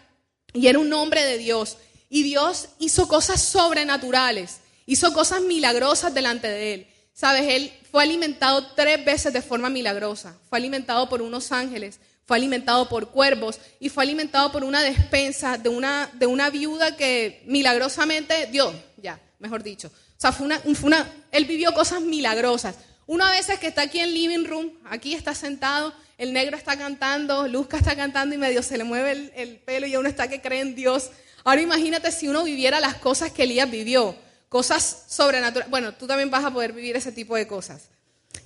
y 0.54 0.66
era 0.66 0.78
un 0.78 0.90
hombre 0.94 1.22
de 1.24 1.36
Dios. 1.36 1.76
Y 2.08 2.22
Dios 2.22 2.70
hizo 2.78 3.08
cosas 3.08 3.42
sobrenaturales, 3.42 4.58
hizo 4.86 5.12
cosas 5.12 5.42
milagrosas 5.42 6.14
delante 6.14 6.48
de 6.48 6.74
él. 6.74 6.88
Sabes, 7.12 7.42
él 7.48 7.72
fue 7.90 8.04
alimentado 8.04 8.64
tres 8.76 9.04
veces 9.04 9.32
de 9.32 9.42
forma 9.42 9.68
milagrosa. 9.68 10.38
Fue 10.48 10.58
alimentado 10.58 11.08
por 11.08 11.20
unos 11.20 11.50
ángeles, 11.52 11.98
fue 12.24 12.36
alimentado 12.36 12.88
por 12.88 13.08
cuervos 13.10 13.58
y 13.80 13.88
fue 13.88 14.04
alimentado 14.04 14.52
por 14.52 14.62
una 14.62 14.82
despensa 14.82 15.58
de 15.58 15.68
una, 15.68 16.10
de 16.14 16.26
una 16.26 16.50
viuda 16.50 16.96
que 16.96 17.42
milagrosamente 17.46 18.46
dio, 18.46 18.72
ya, 18.98 19.20
mejor 19.38 19.62
dicho. 19.62 19.88
O 19.88 20.20
sea, 20.20 20.32
fue 20.32 20.46
una, 20.46 20.58
fue 20.60 20.86
una, 20.88 21.10
él 21.32 21.44
vivió 21.44 21.72
cosas 21.72 22.02
milagrosas. 22.02 22.76
Una 23.06 23.30
vez 23.30 23.46
que 23.58 23.68
está 23.68 23.82
aquí 23.82 24.00
en 24.00 24.12
living 24.12 24.44
room, 24.44 24.72
aquí 24.84 25.14
está 25.14 25.34
sentado, 25.34 25.94
el 26.18 26.32
negro 26.32 26.56
está 26.56 26.76
cantando, 26.76 27.46
Luzca 27.48 27.78
está 27.78 27.96
cantando 27.96 28.34
y 28.34 28.38
medio 28.38 28.62
se 28.62 28.76
le 28.76 28.84
mueve 28.84 29.12
el, 29.12 29.32
el 29.36 29.56
pelo 29.60 29.86
y 29.86 29.96
uno 29.96 30.08
está 30.08 30.28
que 30.28 30.40
cree 30.40 30.60
en 30.60 30.74
Dios. 30.74 31.10
Ahora 31.44 31.62
imagínate 31.62 32.10
si 32.12 32.28
uno 32.28 32.44
viviera 32.44 32.80
las 32.80 32.96
cosas 32.96 33.30
que 33.30 33.44
Elías 33.44 33.70
vivió, 33.70 34.16
cosas 34.48 35.04
sobrenaturales. 35.08 35.70
Bueno, 35.70 35.94
tú 35.94 36.06
también 36.06 36.30
vas 36.30 36.44
a 36.44 36.52
poder 36.52 36.72
vivir 36.72 36.96
ese 36.96 37.12
tipo 37.12 37.36
de 37.36 37.46
cosas. 37.46 37.88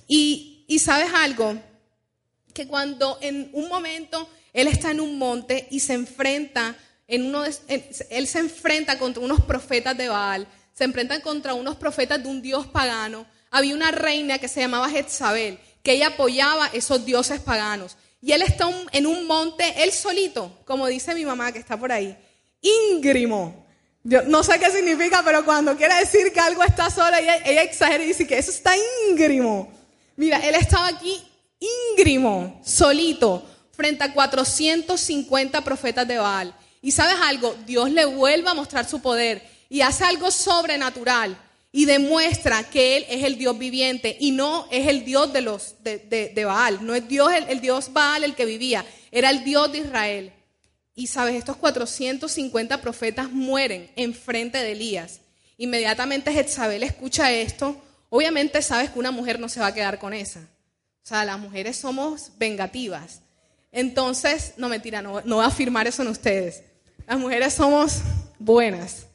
Y, 0.07 0.65
y 0.67 0.79
sabes 0.79 1.11
algo, 1.13 1.57
que 2.53 2.67
cuando 2.67 3.17
en 3.21 3.49
un 3.53 3.67
momento 3.67 4.29
él 4.53 4.67
está 4.67 4.91
en 4.91 5.01
un 5.01 5.17
monte 5.17 5.67
y 5.71 5.79
se 5.79 5.93
enfrenta, 5.93 6.75
en 7.07 7.25
uno 7.25 7.43
él 7.45 8.27
se 8.27 8.39
enfrenta 8.39 8.99
contra 8.99 9.23
unos 9.23 9.41
profetas 9.41 9.97
de 9.97 10.09
Baal, 10.09 10.47
se 10.73 10.83
enfrenta 10.83 11.19
contra 11.21 11.55
unos 11.55 11.75
profetas 11.75 12.21
de 12.21 12.29
un 12.29 12.41
dios 12.41 12.67
pagano. 12.67 13.25
Había 13.49 13.75
una 13.75 13.91
reina 13.91 14.37
que 14.37 14.47
se 14.47 14.61
llamaba 14.61 14.89
Jezabel, 14.89 15.59
que 15.83 15.91
ella 15.91 16.07
apoyaba 16.07 16.67
esos 16.73 17.05
dioses 17.05 17.39
paganos. 17.41 17.97
Y 18.21 18.31
él 18.31 18.41
está 18.41 18.69
en 18.93 19.05
un 19.05 19.27
monte, 19.27 19.83
él 19.83 19.91
solito, 19.91 20.59
como 20.65 20.87
dice 20.87 21.13
mi 21.13 21.25
mamá 21.25 21.51
que 21.51 21.59
está 21.59 21.77
por 21.77 21.91
ahí, 21.91 22.17
íngrimo, 22.61 23.65
Yo 24.05 24.21
no 24.23 24.43
sé 24.43 24.59
qué 24.59 24.71
significa, 24.71 25.21
pero 25.23 25.45
cuando 25.45 25.75
quiere 25.75 25.95
decir 25.95 26.31
que 26.31 26.39
algo 26.39 26.63
está 26.63 26.89
solo, 26.89 27.15
ella, 27.17 27.37
ella 27.45 27.63
exagera 27.63 28.03
y 28.03 28.07
dice 28.07 28.25
que 28.25 28.37
eso 28.37 28.51
está 28.51 28.73
íngrimo. 29.09 29.71
Mira, 30.15 30.37
él 30.39 30.55
estaba 30.55 30.87
aquí 30.87 31.21
íngrimo, 31.91 32.61
solito, 32.63 33.45
frente 33.71 34.03
a 34.03 34.13
450 34.13 35.61
profetas 35.63 36.07
de 36.07 36.17
Baal. 36.17 36.55
Y 36.81 36.91
sabes 36.91 37.15
algo, 37.23 37.55
Dios 37.65 37.89
le 37.91 38.05
vuelve 38.05 38.49
a 38.49 38.53
mostrar 38.53 38.87
su 38.87 39.01
poder 39.01 39.41
y 39.69 39.81
hace 39.81 40.03
algo 40.03 40.31
sobrenatural 40.31 41.37
y 41.75 41.85
demuestra 41.85 42.63
que 42.69 42.97
Él 42.97 43.05
es 43.09 43.23
el 43.23 43.35
Dios 43.35 43.57
viviente 43.57 44.15
y 44.19 44.29
no 44.29 44.67
es 44.69 44.87
el 44.87 45.03
Dios 45.03 45.33
de, 45.33 45.41
los, 45.41 45.75
de, 45.83 46.43
Baal. 46.45 46.85
No 46.85 46.93
es 46.93 47.07
Dios 47.07 47.31
el, 47.49 47.59
Dios 47.61 47.91
Baal 47.91 48.23
el 48.23 48.35
que 48.35 48.45
vivía, 48.45 48.85
era 49.11 49.31
el 49.31 49.43
Dios 49.43 49.71
de 49.71 49.79
Israel. 49.79 50.31
Y 50.93 51.07
sabes, 51.07 51.33
estos 51.33 51.57
450 51.57 52.79
profetas 52.79 53.31
mueren 53.31 53.89
en 53.95 54.13
frente 54.13 54.59
de 54.59 54.73
Elías. 54.73 55.21
Inmediatamente 55.57 56.31
Jezabel 56.31 56.83
escucha 56.83 57.31
esto. 57.31 57.75
Obviamente 58.09 58.61
sabes 58.61 58.91
que 58.91 58.99
una 58.99 59.09
mujer 59.09 59.39
no 59.39 59.49
se 59.49 59.59
va 59.59 59.67
a 59.67 59.73
quedar 59.73 59.97
con 59.97 60.13
esa. 60.13 60.41
O 60.41 61.07
sea, 61.07 61.25
las 61.25 61.39
mujeres 61.39 61.75
somos 61.75 62.33
vengativas. 62.37 63.21
Entonces, 63.71 64.53
no 64.57 64.69
mentira, 64.69 65.01
no, 65.01 65.21
no 65.21 65.37
voy 65.37 65.45
a 65.45 65.47
afirmar 65.47 65.87
eso 65.87 66.03
en 66.03 66.09
ustedes. 66.09 66.61
Las 67.07 67.17
mujeres 67.17 67.55
somos 67.55 68.01
buenas. 68.37 69.07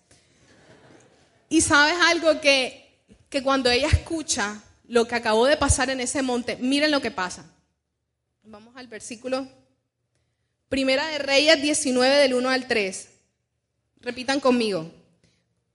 Y 1.49 1.61
sabes 1.61 1.95
algo 2.07 2.41
que, 2.41 3.05
que 3.29 3.43
cuando 3.43 3.71
ella 3.71 3.89
escucha 3.89 4.63
lo 4.87 5.07
que 5.07 5.15
acabó 5.15 5.47
de 5.47 5.57
pasar 5.57 5.91
en 5.91 6.01
ese 6.01 6.23
monte, 6.23 6.57
miren 6.57 6.91
lo 6.91 7.01
que 7.01 7.11
pasa. 7.11 7.45
Vamos 8.43 8.77
al 8.77 8.87
versículo 8.87 9.47
Primera 10.69 11.07
de 11.07 11.19
Reyes 11.19 11.63
19 11.63 12.17
del 12.17 12.35
1 12.35 12.51
al 12.51 12.67
3. 12.67 13.09
Repitan 14.01 14.41
conmigo. 14.41 14.91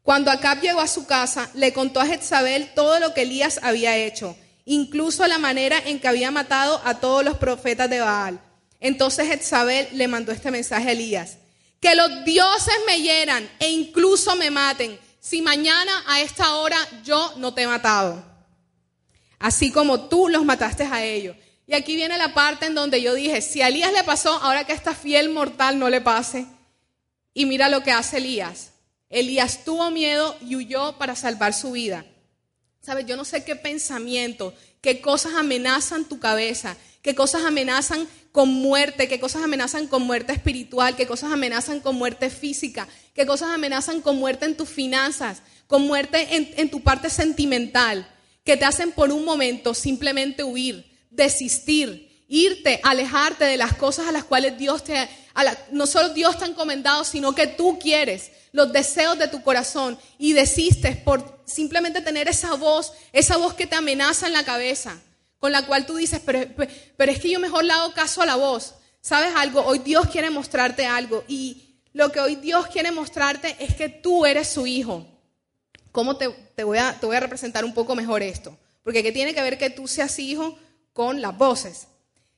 Cuando 0.03 0.29
Acab 0.29 0.61
llegó 0.61 0.81
a 0.81 0.87
su 0.87 1.07
casa, 1.07 1.49
le 1.55 1.73
contó 1.73 1.99
a 1.99 2.05
Jezabel 2.05 2.73
todo 2.75 2.99
lo 2.99 3.13
que 3.13 3.21
Elías 3.21 3.59
había 3.63 3.97
hecho, 3.97 4.35
incluso 4.65 5.25
la 5.27 5.39
manera 5.39 5.79
en 5.85 5.99
que 5.99 6.07
había 6.07 6.29
matado 6.29 6.81
a 6.83 6.99
todos 6.99 7.23
los 7.23 7.37
profetas 7.37 7.89
de 7.89 8.01
Baal. 8.01 8.39
Entonces 8.79 9.27
Jezabel 9.27 9.87
le 9.93 10.07
mandó 10.07 10.31
este 10.31 10.51
mensaje 10.51 10.89
a 10.89 10.91
Elías. 10.91 11.37
Que 11.79 11.95
los 11.95 12.25
dioses 12.25 12.75
me 12.85 13.01
hieran 13.01 13.49
e 13.59 13.69
incluso 13.69 14.35
me 14.35 14.51
maten, 14.51 14.99
si 15.23 15.41
mañana 15.41 16.03
a 16.05 16.19
esta 16.19 16.55
hora 16.55 16.77
yo 17.01 17.33
no 17.37 17.53
te 17.53 17.61
he 17.61 17.67
matado. 17.67 18.21
Así 19.39 19.71
como 19.71 20.09
tú 20.09 20.27
los 20.27 20.43
mataste 20.43 20.83
a 20.83 21.01
ellos. 21.01 21.37
Y 21.65 21.75
aquí 21.75 21.95
viene 21.95 22.17
la 22.17 22.33
parte 22.33 22.65
en 22.65 22.75
donde 22.75 23.01
yo 23.01 23.13
dije, 23.13 23.39
si 23.41 23.61
a 23.61 23.69
Elías 23.69 23.93
le 23.93 24.03
pasó, 24.03 24.33
ahora 24.33 24.65
que 24.65 24.73
esta 24.73 24.93
fiel 24.93 25.29
mortal 25.29 25.79
no 25.79 25.89
le 25.89 26.01
pase. 26.01 26.45
Y 27.33 27.45
mira 27.45 27.69
lo 27.69 27.83
que 27.83 27.93
hace 27.93 28.17
Elías. 28.17 28.73
Elías 29.09 29.63
tuvo 29.63 29.89
miedo 29.91 30.35
y 30.41 30.57
huyó 30.57 30.97
para 30.97 31.15
salvar 31.15 31.53
su 31.53 31.71
vida. 31.71 32.05
Sabes, 32.85 33.05
yo 33.05 33.15
no 33.15 33.23
sé 33.23 33.45
qué 33.45 33.55
pensamiento, 33.55 34.53
qué 34.81 34.99
cosas 34.99 35.35
amenazan 35.35 36.03
tu 36.03 36.19
cabeza, 36.19 36.75
qué 37.01 37.15
cosas 37.15 37.45
amenazan 37.45 38.05
con 38.33 38.49
muerte, 38.49 39.07
qué 39.07 39.21
cosas 39.21 39.43
amenazan 39.43 39.87
con 39.87 40.01
muerte 40.03 40.33
espiritual, 40.33 40.97
qué 40.97 41.07
cosas 41.07 41.31
amenazan 41.31 41.79
con 41.79 41.95
muerte 41.95 42.29
física, 42.29 42.89
qué 43.13 43.25
cosas 43.25 43.51
amenazan 43.51 44.01
con 44.01 44.17
muerte 44.17 44.47
en 44.47 44.57
tus 44.57 44.67
finanzas, 44.67 45.43
con 45.65 45.83
muerte 45.83 46.27
en, 46.57 46.69
tu 46.69 46.81
parte 46.83 47.09
sentimental, 47.09 48.05
que 48.43 48.57
te 48.57 48.65
hacen 48.65 48.91
por 48.91 49.13
un 49.13 49.23
momento 49.23 49.73
simplemente 49.73 50.43
huir 50.43 50.91
desistir, 51.09 52.25
irte, 52.27 52.81
alejarte 52.83 53.45
de 53.45 53.55
las 53.55 53.75
cosas 53.75 54.07
a 54.07 54.11
las 54.11 54.25
cuales 54.25 54.57
Dios 54.57 54.83
te, 54.83 55.07
no 55.71 55.87
solo 55.87 56.09
Dios 56.09 56.37
te 56.37 56.43
ha 56.43 56.47
encomendado, 56.47 57.05
sino 57.05 57.33
que 57.33 57.47
tú 57.47 57.79
quieres, 57.79 58.31
los 58.53 58.71
deseos 58.71 59.19
de 59.19 59.27
tu 59.27 59.43
corazón 59.43 59.99
y 60.17 60.31
desistes 60.31 60.95
por 60.95 61.41
simplemente 61.45 61.99
tener 61.99 62.29
esa 62.29 62.55
voz, 62.55 62.93
esa 63.11 63.35
voz 63.35 63.53
que 63.55 63.67
te 63.67 63.75
amenaza 63.75 64.27
en 64.27 64.33
la 64.33 64.45
cabeza, 64.45 64.97
con 65.39 65.51
la 65.51 65.65
cual 65.65 65.85
tú 65.85 65.97
dices, 65.97 66.21
pero, 66.25 66.47
pero 66.95 67.11
es 67.11 67.19
que 67.19 67.29
yo 67.29 67.41
mejor 67.41 67.65
le 67.65 67.73
hago 67.73 67.93
caso 67.93 68.21
a 68.21 68.25
la 68.25 68.35
voz. 68.35 68.75
¿Sabes 69.01 69.33
algo? 69.35 69.61
Hoy 69.65 69.79
Dios 69.79 70.07
quiere 70.07 70.29
mostrarte 70.29 70.85
algo 70.85 71.25
y 71.27 71.81
lo 71.91 72.11
que 72.13 72.21
hoy 72.21 72.37
Dios 72.37 72.67
quiere 72.67 72.91
mostrarte 72.91 73.57
es 73.59 73.75
que 73.75 73.89
tú 73.89 74.25
eres 74.25 74.47
su 74.47 74.65
hijo. 74.65 75.05
¿Cómo 75.91 76.15
te, 76.15 76.27
voy, 76.63 76.77
a, 76.77 76.97
te 76.97 77.05
voy 77.05 77.17
a 77.17 77.19
representar 77.19 77.65
un 77.65 77.73
poco 77.73 77.95
mejor 77.95 78.23
esto? 78.23 78.57
Porque 78.81 79.03
¿qué 79.03 79.11
tiene 79.11 79.33
que 79.33 79.41
ver 79.41 79.57
que 79.57 79.69
tú 79.69 79.87
seas 79.87 80.17
hijo 80.19 80.57
con 80.93 81.21
las 81.21 81.37
voces. 81.37 81.87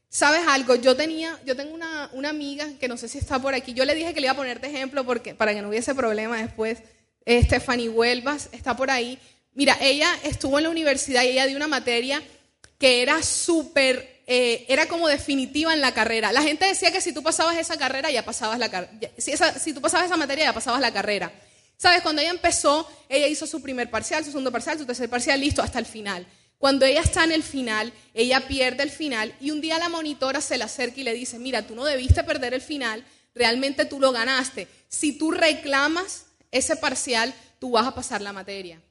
¿Sabes 0.09 0.41
algo? 0.47 0.75
Yo 0.75 0.95
tenía, 0.95 1.39
yo 1.45 1.55
tengo 1.55 1.73
una, 1.73 2.09
amiga 2.29 2.67
que 2.79 2.87
no 2.87 2.97
sé 2.97 3.07
si 3.07 3.17
está 3.17 3.39
por 3.39 3.53
aquí. 3.53 3.73
Yo 3.73 3.85
le 3.85 3.95
dije 3.95 4.13
que 4.13 4.21
le 4.21 4.27
iba 4.27 4.33
a 4.33 4.37
poner 4.37 4.61
de 4.61 4.67
ejemplo 4.67 5.05
porque, 5.05 5.35
para 5.35 5.53
que 5.53 5.61
no 5.61 5.69
hubiese 5.69 5.93
problema 5.93 6.37
después. 6.37 6.79
Stephanie 7.27 7.89
Huelvas 7.89 8.49
está 8.51 8.75
por 8.77 8.91
ahí. 8.91 9.19
Mira, 9.53 9.77
ella 9.81 10.09
estuvo 10.23 10.57
en 10.57 10.65
la 10.65 10.69
universidad 10.69 11.23
y 11.23 11.29
ella 11.29 11.47
dio 11.47 11.57
una 11.57 11.67
materia 11.67 12.21
que 12.77 13.01
era 13.01 13.23
súper, 13.23 14.21
eh, 14.27 14.65
era 14.67 14.87
como 14.87 15.07
definitiva 15.07 15.73
en 15.73 15.81
la 15.81 15.93
carrera. 15.93 16.31
La 16.31 16.43
gente 16.43 16.65
decía 16.65 16.91
que 16.91 17.01
si 17.01 17.13
tú 17.13 17.23
pasabas 17.23 17.57
esa 17.57 17.77
carrera, 17.77 18.11
ya 18.11 18.23
pasabas 18.23 18.59
la 18.59 18.69
carrera. 18.69 19.11
Si, 19.17 19.33
si 19.59 19.73
tú 19.73 19.81
pasabas 19.81 20.05
esa 20.05 20.17
materia, 20.17 20.45
ya 20.45 20.53
pasabas 20.53 20.81
la 20.81 20.93
carrera. 20.93 21.31
¿Sabes? 21.77 22.01
Cuando 22.01 22.21
ella 22.21 22.31
empezó, 22.31 22.87
ella 23.09 23.27
hizo 23.27 23.45
su 23.45 23.61
primer 23.61 23.89
parcial, 23.89 24.23
su 24.23 24.31
segundo 24.31 24.51
parcial, 24.51 24.77
su 24.77 24.85
tercer 24.85 25.09
parcial, 25.09 25.39
listo, 25.39 25.61
hasta 25.61 25.79
el 25.79 25.85
final. 25.85 26.25
Cuando 26.57 26.85
ella 26.85 27.01
está 27.01 27.23
en 27.23 27.31
el 27.31 27.43
final, 27.43 27.91
ella 28.13 28.47
pierde 28.47 28.83
el 28.83 28.89
final 28.89 29.35
y 29.41 29.51
un 29.51 29.61
día 29.61 29.77
la 29.77 29.89
monitora 29.89 30.41
se 30.41 30.57
le 30.57 30.63
acerca 30.63 31.01
y 31.01 31.03
le 31.03 31.13
dice, 31.13 31.37
mira, 31.37 31.67
tú 31.67 31.75
no 31.75 31.85
debiste 31.85 32.23
perder 32.23 32.53
el 32.53 32.61
final, 32.61 33.03
realmente 33.33 33.85
tú 33.85 33.99
lo 33.99 34.11
ganaste. 34.11 34.67
Si 34.87 35.17
tú 35.17 35.31
reclamas 35.31 36.27
ese 36.51 36.75
parcial, 36.77 37.33
tú 37.59 37.71
vas 37.71 37.85
a 37.85 37.93
pasar 37.93 38.21
la 38.21 38.33
materia. 38.33 38.81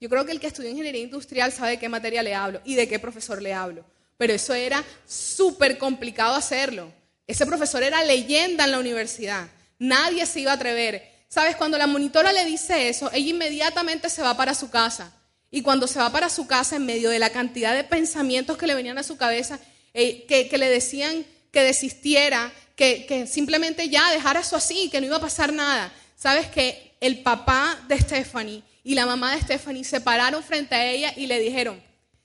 Yo 0.00 0.08
creo 0.08 0.26
que 0.26 0.32
el 0.32 0.40
que 0.40 0.48
estudió 0.48 0.70
ingeniería 0.70 1.02
industrial 1.02 1.52
sabe 1.52 1.72
de 1.72 1.78
qué 1.78 1.88
materia 1.88 2.22
le 2.22 2.34
hablo 2.34 2.60
y 2.64 2.74
de 2.74 2.88
qué 2.88 2.98
profesor 2.98 3.40
le 3.40 3.54
hablo. 3.54 3.84
Pero 4.18 4.32
eso 4.32 4.52
era 4.52 4.84
súper 5.06 5.78
complicado 5.78 6.34
hacerlo. 6.34 6.92
Ese 7.26 7.46
profesor 7.46 7.82
era 7.82 8.04
leyenda 8.04 8.64
en 8.64 8.72
la 8.72 8.80
universidad. 8.80 9.48
Nadie 9.78 10.26
se 10.26 10.40
iba 10.40 10.50
a 10.50 10.56
atrever. 10.56 11.10
¿Sabes? 11.28 11.56
Cuando 11.56 11.78
la 11.78 11.86
monitora 11.86 12.32
le 12.32 12.44
dice 12.44 12.88
eso, 12.88 13.10
ella 13.12 13.30
inmediatamente 13.30 14.10
se 14.10 14.22
va 14.22 14.36
para 14.36 14.54
su 14.54 14.70
casa 14.70 15.12
y 15.54 15.62
cuando 15.62 15.86
se 15.86 16.00
va 16.00 16.10
para 16.10 16.30
su 16.30 16.48
casa, 16.48 16.74
en 16.74 16.84
medio 16.84 17.10
de 17.10 17.20
la 17.20 17.30
cantidad 17.30 17.72
de 17.76 17.84
pensamientos 17.84 18.58
que 18.58 18.66
le 18.66 18.74
venían 18.74 18.98
a 18.98 19.04
su 19.04 19.16
cabeza, 19.16 19.60
eh, 19.92 20.26
que, 20.26 20.58
le 20.58 20.68
decían 20.68 21.24
que 21.52 21.62
desistiera, 21.62 22.52
que, 22.74 23.28
simplemente 23.30 23.88
ya 23.88 24.10
dejara 24.10 24.40
eso 24.40 24.56
así, 24.56 24.90
que 24.90 25.00
no 25.00 25.06
iba 25.06 25.18
a 25.18 25.20
pasar 25.20 25.52
nada. 25.52 25.92
Sabes 26.16 26.48
que 26.48 26.96
el 27.00 27.22
papá 27.22 27.78
de 27.86 28.00
Stephanie 28.00 28.64
y 28.82 28.96
la 28.96 29.06
mamá 29.06 29.32
de 29.32 29.42
Stephanie 29.42 29.84
se 29.84 30.00
pararon 30.00 30.42
frente 30.42 30.74
a 30.74 30.90
ella 30.90 31.14
y 31.16 31.28
le 31.28 31.38
dijeron, 31.38 31.80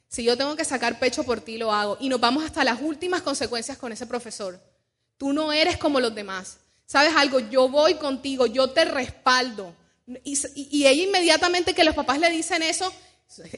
si 0.07 0.23
yo 0.23 0.35
tengo 0.35 0.55
que 0.55 0.65
sacar 0.65 0.97
pecho 0.97 1.23
por 1.23 1.39
ti, 1.39 1.59
lo 1.59 1.71
hago. 1.71 1.97
Y 1.99 2.09
nos 2.09 2.19
vamos 2.19 2.43
hasta 2.43 2.63
las 2.63 2.81
últimas 2.81 3.21
consecuencias 3.21 3.77
con 3.77 3.91
ese 3.91 4.07
profesor. 4.07 4.59
Tú 5.19 5.33
no 5.33 5.53
eres 5.53 5.77
como 5.77 5.99
los 5.99 6.15
demás. 6.15 6.57
¿Sabes 6.87 7.13
algo? 7.15 7.39
Yo 7.39 7.69
voy 7.69 7.93
contigo, 7.93 8.47
yo 8.47 8.71
te 8.71 8.85
respaldo. 8.85 9.75
Y, 10.23 10.35
y 10.55 10.87
ella 10.87 11.03
inmediatamente 11.03 11.75
que 11.75 11.83
los 11.83 11.93
papás 11.93 12.17
le 12.17 12.31
dicen 12.31 12.63
eso, 12.63 12.91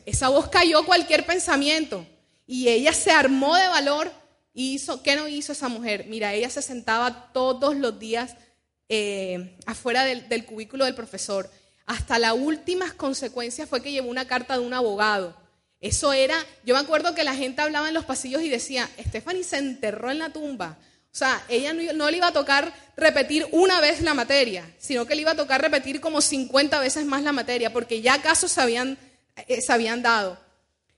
esa 0.06 0.30
voz 0.30 0.50
cayó 0.50 0.86
cualquier 0.86 1.26
pensamiento 1.26 2.06
y 2.46 2.68
ella 2.68 2.94
se 2.94 3.12
armó 3.12 3.56
de 3.56 3.68
valor 3.68 4.12
y 4.54 4.74
hizo, 4.74 5.02
¿qué 5.02 5.16
no 5.16 5.28
hizo 5.28 5.54
esa 5.54 5.70
mujer? 5.70 6.06
Mira, 6.08 6.34
ella 6.34 6.50
se 6.50 6.62
sentaba 6.62 7.32
todos 7.32 7.76
los 7.76 7.98
días 8.00 8.36
eh, 8.90 9.56
afuera 9.66 10.04
del, 10.04 10.46
cubículo 10.46 10.84
del 10.86 10.96
profesor. 10.96 11.50
Hasta 11.86 12.20
las 12.20 12.34
últimas 12.34 12.94
consecuencias 12.94 13.70
fue 13.70 13.82
que 13.82 13.92
llevó 13.92 14.10
una 14.10 14.28
carta 14.28 14.58
de 14.58 14.66
un 14.66 14.74
abogado. 14.74 15.36
Eso 15.80 16.14
era, 16.14 16.36
yo 16.66 16.76
me 16.76 16.82
acuerdo 16.82 17.16
que 17.16 17.24
la 17.24 17.34
gente 17.34 17.62
hablaba 17.62 17.88
en 17.88 17.94
los 17.94 18.06
pasillos 18.06 18.42
y 18.42 18.50
decía, 18.50 18.90
Stephanie 19.00 19.44
se 19.44 19.58
enterró 19.58 20.12
en 20.12 20.20
la 20.20 20.32
tumba. 20.32 20.78
O 21.06 21.16
sea, 21.16 21.44
ella 21.50 21.74
no, 21.74 22.10
le 22.10 22.18
iba 22.18 22.28
a 22.28 22.34
tocar 22.34 22.74
repetir 22.96 23.48
una 23.52 23.82
vez 23.82 24.02
la 24.02 24.14
materia, 24.14 24.70
sino 24.78 25.06
que 25.06 25.16
le 25.16 25.22
iba 25.22 25.32
a 25.32 25.36
tocar 25.36 25.62
repetir 25.62 26.00
como 26.00 26.22
50 26.22 26.80
veces 26.80 27.06
más 27.06 27.24
la 27.24 27.32
materia, 27.32 27.74
porque 27.74 28.02
ya 28.02 28.22
casos 28.22 28.52
se 28.52 28.62
habían 28.62 28.98
eh, 29.36 29.62
se 29.62 29.74
habían 29.74 30.02
dado. 30.02 30.38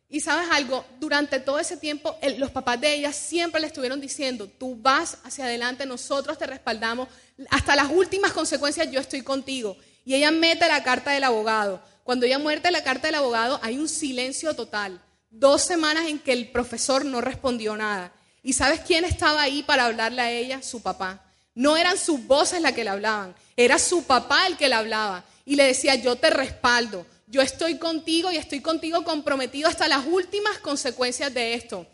Y 0.10 0.20
sabes 0.20 0.48
algo, 0.52 0.86
durante 1.00 1.40
todo 1.40 1.58
ese 1.58 1.76
tiempo 1.76 2.16
los 2.38 2.52
papás 2.52 2.80
de 2.80 2.94
ella 2.94 3.12
siempre 3.12 3.60
le 3.60 3.66
estuvieron 3.68 4.00
diciendo, 4.00 4.48
tú 4.48 4.78
vas 4.80 5.18
hacia 5.24 5.46
adelante, 5.46 5.88
nosotros 5.88 6.38
te 6.38 6.46
respaldamos, 6.46 7.08
hasta 7.50 7.76
las 7.76 7.90
últimas 7.90 8.32
consecuencias 8.32 8.92
yo 8.92 9.00
estoy 9.00 9.24
contigo. 9.24 9.76
Y 10.06 10.14
ella 10.14 10.30
mete 10.30 10.68
la 10.68 10.84
carta 10.84 11.12
del 11.12 11.24
abogado. 11.24 11.82
Cuando 12.04 12.26
ella 12.26 12.38
muerte 12.38 12.70
la 12.70 12.84
carta 12.84 13.08
del 13.08 13.16
abogado 13.16 13.60
hay 13.64 13.80
un 13.80 13.90
silencio 13.90 14.54
total. 14.54 15.02
Dos 15.32 15.64
semanas 15.64 16.06
en 16.08 16.20
que 16.20 16.34
el 16.34 16.52
profesor 16.52 17.06
no 17.06 17.20
respondió 17.20 17.76
nada. 17.76 18.12
¿Y 18.44 18.54
sabes 18.54 18.82
quién 18.82 19.06
estaba 19.06 19.42
ahí 19.42 19.64
para 19.64 19.86
hablarle 19.86 20.22
a 20.22 20.30
ella? 20.30 20.62
Su 20.62 20.82
papá. 20.84 21.24
No 21.56 21.78
eran 21.78 21.98
sus 21.98 22.26
voces 22.28 22.62
las 22.62 22.74
que 22.74 22.84
le 22.84 22.90
hablaban, 22.90 23.36
era 23.56 23.78
su 23.78 24.04
papá 24.04 24.48
el 24.48 24.58
que 24.58 24.70
le 24.70 24.76
hablaba. 24.76 25.24
Y 25.46 25.56
le 25.56 25.66
decía, 25.66 25.96
yo 25.96 26.16
te 26.16 26.30
respaldo, 26.30 27.06
yo 27.28 27.42
estoy 27.42 27.78
contigo 27.78 28.32
y 28.32 28.38
estoy 28.38 28.62
contigo 28.62 29.04
comprometido 29.04 29.70
hasta 29.70 29.88
las 29.88 30.06
últimas 30.06 30.58
consecuencias 30.60 31.34
de 31.34 31.54
esto. 31.54 31.86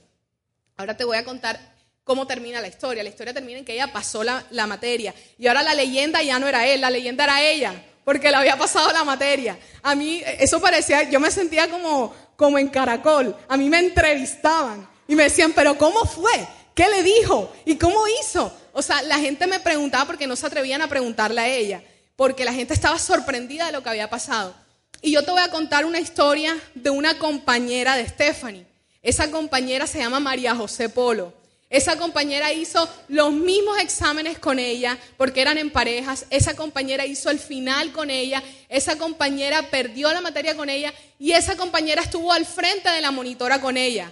Ahora 0.77 0.95
te 0.95 1.03
voy 1.03 1.17
a 1.17 1.25
contar 1.25 1.59
cómo 2.03 2.25
termina 2.25 2.61
la 2.61 2.67
historia. 2.67 3.03
La 3.03 3.09
historia 3.09 3.33
termina 3.33 3.59
en 3.59 3.65
que 3.65 3.73
ella 3.73 3.93
pasó 3.93 4.23
la, 4.23 4.43
materia 4.67 5.13
y 5.37 5.47
ahora 5.47 5.61
la 5.61 5.73
leyenda 5.73 6.23
ya 6.23 6.39
no 6.39 6.47
era 6.47 6.65
él, 6.65 6.81
la 6.81 6.89
leyenda 6.89 7.23
era 7.25 7.41
ella. 7.41 7.85
porque 8.03 8.31
le 8.31 8.37
había 8.37 8.57
pasado 8.57 8.91
la 8.91 9.03
materia. 9.03 9.59
A 9.83 9.93
mí 9.93 10.23
eso 10.39 10.59
parecía, 10.59 11.03
yo 11.03 11.19
me 11.19 11.29
sentía 11.29 11.69
como, 11.69 12.15
como 12.35 12.57
en 12.57 12.67
caracol. 12.69 13.35
A 13.47 13.55
mí 13.55 13.69
me 13.69 13.77
entrevistaban 13.77 14.89
y 15.07 15.15
me 15.15 15.23
decían, 15.23 15.53
pero 15.53 15.77
¿cómo 15.77 16.05
fue? 16.05 16.47
¿Qué 16.73 16.87
le 16.87 17.03
dijo? 17.03 17.53
¿Y 17.65 17.75
cómo 17.75 17.99
hizo? 18.19 18.51
O 18.73 18.81
sea, 18.81 19.03
la 19.03 19.19
gente 19.19 19.45
me 19.45 19.59
preguntaba 19.59 20.05
porque 20.05 20.25
no 20.25 20.35
se 20.35 20.47
atrevían 20.47 20.81
a 20.81 20.87
preguntarle 20.87 21.41
a 21.41 21.47
ella, 21.47 21.83
porque 22.15 22.45
la 22.45 22.53
gente 22.53 22.73
estaba 22.73 22.97
sorprendida 22.97 23.67
de 23.67 23.71
lo 23.71 23.83
que 23.83 23.89
había 23.89 24.09
pasado. 24.09 24.55
Y 25.01 25.11
yo 25.11 25.23
te 25.23 25.31
voy 25.31 25.41
a 25.41 25.49
contar 25.49 25.85
una 25.85 25.99
historia 25.99 26.57
de 26.75 26.89
una 26.89 27.17
compañera 27.17 27.95
de 27.95 28.07
Stephanie. 28.07 28.65
Esa 29.01 29.31
compañera 29.31 29.87
se 29.87 29.99
llama 29.99 30.19
María 30.19 30.55
José 30.55 30.89
Polo. 30.89 31.33
Esa 31.69 31.97
compañera 31.97 32.51
hizo 32.51 32.89
los 33.07 33.31
mismos 33.31 33.77
exámenes 33.79 34.39
con 34.39 34.57
ella 34.57 34.97
porque 35.17 35.41
eran 35.41 35.57
en 35.57 35.69
parejas. 35.69 36.25
Esa 36.31 36.55
compañera 36.55 37.05
hizo 37.05 37.29
el 37.29 37.39
final 37.39 37.91
con 37.91 38.09
ella. 38.09 38.43
Esa 38.67 38.97
compañera 38.97 39.69
perdió 39.69 40.11
la 40.11 40.19
materia 40.19 40.57
con 40.57 40.69
ella 40.69 40.93
y 41.19 41.31
esa 41.31 41.55
compañera 41.55 42.01
estuvo 42.01 42.33
al 42.33 42.45
frente 42.45 42.89
de 42.89 43.01
la 43.01 43.11
monitora 43.11 43.61
con 43.61 43.77
ella. 43.77 44.11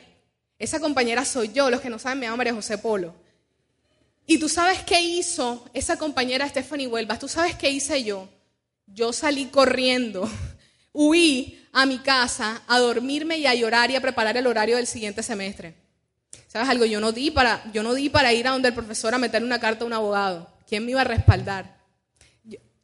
Esa 0.59 0.79
compañera 0.79 1.25
soy 1.25 1.51
yo, 1.51 1.69
los 1.69 1.81
que 1.81 1.89
no 1.89 1.99
saben 1.99 2.19
me 2.19 2.25
llamo 2.27 2.37
María 2.37 2.53
José 2.53 2.77
Polo. 2.77 3.13
Y 4.25 4.37
tú 4.39 4.49
sabes 4.49 4.83
qué 4.83 5.01
hizo 5.01 5.65
esa 5.73 5.97
compañera 5.97 6.47
Stephanie 6.47 6.87
Huelvas, 6.87 7.19
tú 7.19 7.27
sabes 7.27 7.55
qué 7.55 7.69
hice 7.69 8.03
yo. 8.03 8.29
Yo 8.85 9.13
salí 9.13 9.45
corriendo, 9.45 10.29
huí 10.97 11.63
a 11.73 11.85
mi 11.85 11.99
casa 11.99 12.63
a 12.67 12.79
dormirme 12.79 13.37
y 13.37 13.45
a 13.45 13.53
llorar 13.53 13.91
y 13.91 13.95
a 13.95 14.01
preparar 14.01 14.35
el 14.35 14.47
horario 14.47 14.77
del 14.77 14.87
siguiente 14.87 15.21
semestre. 15.21 15.75
¿Sabes 16.47 16.67
algo? 16.69 16.85
Yo 16.85 16.99
no 16.99 17.11
di 17.11 17.29
para, 17.29 17.63
yo 17.71 17.83
no 17.83 17.93
di 17.93 18.09
para 18.09 18.33
ir 18.33 18.47
a 18.47 18.51
donde 18.51 18.69
el 18.69 18.73
profesor 18.73 19.13
a 19.13 19.19
meterle 19.19 19.45
una 19.45 19.59
carta 19.59 19.83
a 19.83 19.87
un 19.87 19.93
abogado. 19.93 20.51
¿Quién 20.67 20.83
me 20.83 20.91
iba 20.91 21.01
a 21.01 21.03
respaldar? 21.03 21.77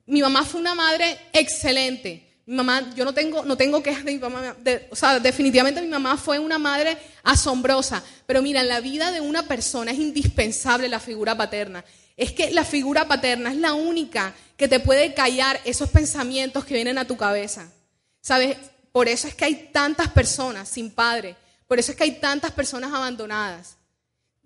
mi 0.06 0.22
mamá 0.22 0.44
fue 0.44 0.60
una 0.60 0.76
madre 0.76 1.18
excelente. 1.32 2.30
Mi 2.46 2.56
mamá, 2.56 2.94
yo 2.94 3.06
no 3.06 3.14
tengo, 3.14 3.46
no 3.46 3.56
tengo 3.56 3.82
quejas 3.82 4.04
de 4.04 4.12
mi 4.12 4.20
mamá. 4.20 4.56
o 4.92 4.96
sea, 4.96 5.20
definitivamente 5.20 5.82
mi 5.82 5.88
mamá 5.88 6.18
fue 6.18 6.38
una 6.38 6.60
madre 6.60 6.98
asombrosa. 7.24 8.04
Pero 8.28 8.44
mira, 8.44 8.62
en 8.62 8.68
la 8.68 8.80
vida 8.80 9.12
de 9.12 9.22
una 9.22 9.48
persona 9.48 9.92
es 9.92 9.98
indispensable 9.98 10.88
la 10.88 11.00
figura 11.00 11.36
paterna. 11.36 11.84
Es 12.16 12.32
que 12.32 12.52
la 12.52 12.66
figura 12.66 13.08
paterna 13.08 13.50
es 13.50 13.58
la 13.58 13.74
única 13.74 14.36
que 14.56 14.68
te 14.68 14.80
puede 14.80 15.16
callar 15.16 15.60
esos 15.66 15.90
pensamientos 15.90 16.64
que 16.66 16.76
vienen 16.76 17.00
a 17.00 17.08
tu 17.08 17.18
cabeza. 17.18 17.72
¿Sabes? 18.24 18.56
Por 18.94 19.10
eso 19.10 19.28
es 19.28 19.36
que 19.36 19.44
hay 19.44 19.70
tantas 19.74 20.08
personas 20.08 20.70
sin 20.70 20.90
padre. 20.90 21.36
Por 21.68 21.78
eso 21.78 21.92
es 21.92 21.98
que 21.98 22.06
hay 22.06 22.20
tantas 22.20 22.52
personas 22.52 22.94
abandonadas. 22.94 23.76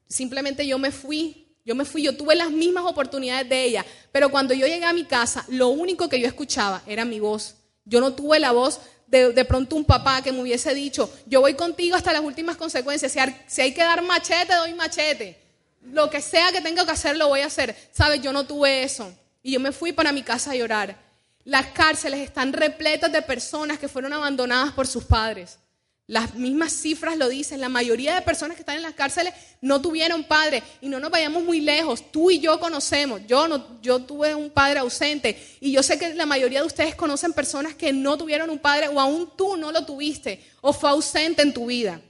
Simplemente 0.09 0.65
yo 0.65 0.79
me 0.79 0.91
fui, 0.91 1.47
yo 1.63 1.75
me 1.75 1.85
fui, 1.85 2.01
yo 2.01 2.17
tuve 2.17 2.33
las 2.33 2.49
mismas 2.49 2.85
oportunidades 2.85 3.47
de 3.47 3.63
ella. 3.63 3.85
Pero 4.11 4.29
cuando 4.29 4.55
yo 4.55 4.65
llegué 4.65 4.85
a 4.85 4.93
mi 4.93 5.05
casa, 5.05 5.45
lo 5.49 5.67
único 5.67 6.09
que 6.09 6.19
yo 6.19 6.27
escuchaba 6.27 6.81
era 6.87 7.05
mi 7.05 7.19
voz. 7.19 7.53
Yo 7.85 8.01
no 8.01 8.13
tuve 8.13 8.39
la 8.39 8.51
voz 8.51 8.79
de, 9.05 9.31
de, 9.31 9.45
pronto 9.45 9.75
un 9.75 9.85
papá 9.85 10.23
que 10.23 10.31
me 10.31 10.41
hubiese 10.41 10.73
dicho, 10.73 11.09
yo 11.27 11.39
voy 11.39 11.53
contigo 11.53 11.95
hasta 11.95 12.11
las 12.11 12.21
últimas 12.21 12.57
consecuencias, 12.57 13.11
si 13.11 13.19
si 13.47 13.61
hay, 13.61 13.73
que 13.73 13.81
dar 13.81 14.01
machete, 14.01 14.55
doy 14.55 14.73
machete. 14.73 15.39
Lo 15.83 16.09
que 16.09 16.21
sea 16.21 16.51
que 16.51 16.61
tenga 16.61 16.83
que 16.83 16.91
hacer, 16.91 17.15
lo 17.15 17.27
voy 17.27 17.41
a 17.41 17.45
hacer. 17.45 17.75
¿Sabes? 17.91 18.21
Yo 18.21 18.33
no 18.33 18.47
tuve 18.47 18.83
eso. 18.83 19.13
Y 19.43 19.51
yo 19.51 19.59
me 19.59 19.71
fui 19.71 19.93
para 19.93 20.11
mi 20.11 20.23
casa 20.23 20.51
a 20.51 20.55
llorar. 20.55 21.06
Las 21.47 21.67
cárceles 21.67 22.19
están 22.19 22.51
repletas 22.51 23.09
de 23.09 23.21
personas 23.21 23.79
que 23.79 23.87
fueron 23.87 24.11
abandonadas 24.11 24.73
por 24.73 24.85
sus 24.85 25.05
padres. 25.05 25.57
Las 26.05 26.35
mismas 26.35 26.73
cifras 26.73 27.15
lo 27.15 27.29
dicen, 27.29 27.61
la 27.61 27.69
mayoría 27.69 28.15
de 28.15 28.21
personas 28.21 28.57
que 28.57 28.63
están 28.63 28.75
en 28.75 28.81
las 28.81 28.95
cárceles 28.95 29.33
no 29.61 29.81
tuvieron 29.81 30.25
padre. 30.25 30.61
Y 30.81 30.89
no 30.89 30.99
nos 30.99 31.09
vayamos 31.09 31.41
muy 31.41 31.61
lejos, 31.61 32.11
tú 32.11 32.29
y 32.29 32.41
yo 32.41 32.59
conocemos, 32.59 33.21
yo, 33.27 33.47
no, 33.47 33.81
yo 33.81 33.99
tuve 33.99 34.35
un 34.35 34.49
padre 34.49 34.79
ausente. 34.79 35.41
Y 35.61 35.71
yo 35.71 35.81
sé 35.83 35.97
que 35.97 36.13
la 36.15 36.25
mayoría 36.25 36.59
de 36.59 36.67
ustedes 36.67 36.95
conocen 36.95 37.31
personas 37.31 37.75
que 37.75 37.93
no 37.93 38.17
tuvieron 38.17 38.49
un 38.49 38.59
padre 38.59 38.89
o 38.89 38.99
aún 38.99 39.31
tú 39.37 39.55
no 39.55 39.71
lo 39.71 39.85
tuviste 39.85 40.45
o 40.59 40.73
fue 40.73 40.89
ausente 40.89 41.43
en 41.43 41.53
tu 41.53 41.67
vida. 41.67 42.01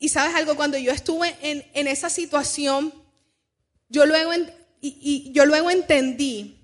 Y 0.00 0.08
sabes 0.08 0.34
algo, 0.34 0.56
cuando 0.56 0.76
yo 0.76 0.90
estuve 0.90 1.36
en, 1.40 1.86
esa 1.86 2.10
situación, 2.10 2.92
yo 3.88 4.06
luego, 4.06 4.32
y 4.80 5.30
yo 5.32 5.46
luego 5.46 5.70
entendí 5.70 6.57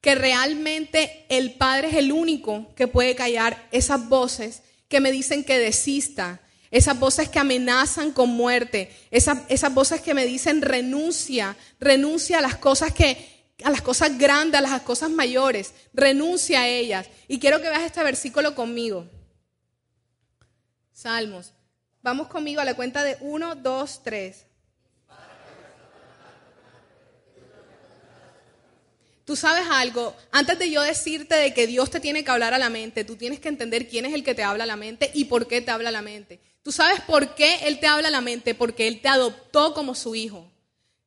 que 0.00 0.14
realmente 0.14 1.26
el 1.28 1.54
Padre 1.54 1.88
es 1.88 1.94
el 1.96 2.12
único 2.12 2.74
que 2.74 2.88
puede 2.88 3.14
callar 3.14 3.68
esas 3.70 4.08
voces 4.08 4.62
que 4.88 5.00
me 5.00 5.12
dicen 5.12 5.44
que 5.44 5.58
desista, 5.58 6.40
esas 6.70 6.98
voces 6.98 7.28
que 7.28 7.38
amenazan 7.38 8.12
con 8.12 8.30
muerte, 8.30 8.90
esas, 9.10 9.40
esas 9.48 9.74
voces 9.74 10.00
que 10.00 10.14
me 10.14 10.26
dicen 10.26 10.62
renuncia, 10.62 11.56
renuncia 11.78 12.38
a 12.38 12.42
las 12.42 12.56
cosas 12.56 12.92
que, 12.92 13.54
a 13.62 13.70
las 13.70 13.82
cosas 13.82 14.16
grandes, 14.18 14.58
a 14.58 14.62
las 14.62 14.82
cosas 14.82 15.10
mayores, 15.10 15.74
renuncia 15.92 16.62
a 16.62 16.68
ellas. 16.68 17.08
Y 17.28 17.38
quiero 17.38 17.60
que 17.60 17.68
veas 17.68 17.82
este 17.82 18.02
versículo 18.02 18.54
conmigo. 18.54 19.06
Salmos. 20.92 21.52
Vamos 22.02 22.28
conmigo 22.28 22.60
a 22.60 22.64
la 22.64 22.74
cuenta 22.74 23.04
de 23.04 23.16
1, 23.20 23.56
2, 23.56 24.02
3. 24.02 24.46
Tú 29.30 29.36
sabes 29.36 29.64
algo, 29.70 30.16
antes 30.32 30.58
de 30.58 30.72
yo 30.72 30.82
decirte 30.82 31.36
de 31.36 31.54
que 31.54 31.68
Dios 31.68 31.88
te 31.88 32.00
tiene 32.00 32.24
que 32.24 32.32
hablar 32.32 32.52
a 32.52 32.58
la 32.58 32.68
mente, 32.68 33.04
tú 33.04 33.14
tienes 33.14 33.38
que 33.38 33.48
entender 33.48 33.86
quién 33.86 34.04
es 34.04 34.12
el 34.12 34.24
que 34.24 34.34
te 34.34 34.42
habla 34.42 34.64
a 34.64 34.66
la 34.66 34.74
mente 34.74 35.08
y 35.14 35.26
por 35.26 35.46
qué 35.46 35.60
te 35.60 35.70
habla 35.70 35.90
a 35.90 35.92
la 35.92 36.02
mente. 36.02 36.40
Tú 36.64 36.72
sabes 36.72 37.00
por 37.02 37.36
qué 37.36 37.60
Él 37.68 37.78
te 37.78 37.86
habla 37.86 38.08
a 38.08 38.10
la 38.10 38.22
mente, 38.22 38.56
porque 38.56 38.88
Él 38.88 39.00
te 39.00 39.06
adoptó 39.06 39.72
como 39.72 39.94
su 39.94 40.16
hijo. 40.16 40.50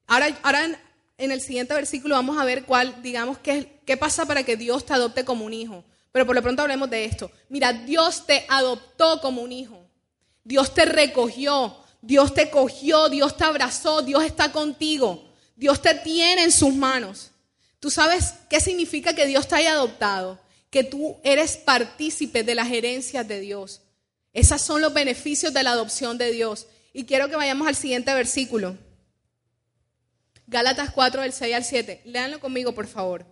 Ahora, 0.07 0.39
ahora 0.41 0.79
en, 1.17 1.31
el 1.31 1.41
siguiente 1.41 1.73
versículo 1.73 2.15
vamos 2.15 2.39
a 2.39 2.45
ver 2.45 2.63
cuál, 2.63 3.01
digamos, 3.01 3.39
qué, 3.39 3.81
qué 3.85 3.97
pasa 3.97 4.25
para 4.25 4.43
que 4.43 4.55
Dios 4.55 4.85
te 4.85 4.93
adopte 4.93 5.25
como 5.25 5.43
un 5.43 5.53
hijo. 5.53 5.83
Pero 6.13 6.25
por 6.25 6.33
lo 6.33 6.41
pronto 6.41 6.61
hablemos 6.61 6.89
de 6.89 7.03
esto. 7.03 7.29
Mira, 7.49 7.73
Dios 7.73 8.25
te 8.25 8.45
adoptó 8.47 9.19
como 9.19 9.41
un 9.41 9.51
hijo. 9.51 9.85
Dios 10.45 10.73
te 10.73 10.85
recogió, 10.85 11.75
Dios 12.01 12.33
te 12.33 12.49
cogió, 12.49 13.09
Dios 13.09 13.35
te 13.35 13.43
abrazó, 13.43 14.01
Dios 14.01 14.23
está 14.23 14.53
contigo. 14.53 15.29
Dios 15.57 15.81
te 15.81 15.93
tiene 15.95 16.45
en 16.45 16.53
sus 16.53 16.73
manos. 16.73 17.31
¿Tú 17.83 17.91
sabes 17.91 18.35
qué 18.49 18.61
significa 18.61 19.13
que 19.13 19.25
Dios 19.25 19.45
te 19.45 19.55
haya 19.55 19.73
adoptado? 19.73 20.39
Que 20.69 20.85
tú 20.85 21.17
eres 21.21 21.57
partícipe 21.57 22.41
de 22.41 22.55
las 22.55 22.71
herencias 22.71 23.27
de 23.27 23.41
Dios. 23.41 23.81
Esos 24.31 24.61
son 24.61 24.79
los 24.79 24.93
beneficios 24.93 25.53
de 25.53 25.63
la 25.63 25.71
adopción 25.71 26.17
de 26.17 26.31
Dios. 26.31 26.67
Y 26.93 27.03
quiero 27.03 27.27
que 27.27 27.35
vayamos 27.35 27.67
al 27.67 27.75
siguiente 27.75 28.13
versículo. 28.13 28.77
Gálatas 30.47 30.91
4, 30.91 31.23
del 31.23 31.33
6 31.33 31.55
al 31.55 31.63
7. 31.65 32.01
Léanlo 32.05 32.39
conmigo, 32.39 32.73
por 32.73 32.87
favor. 32.87 33.25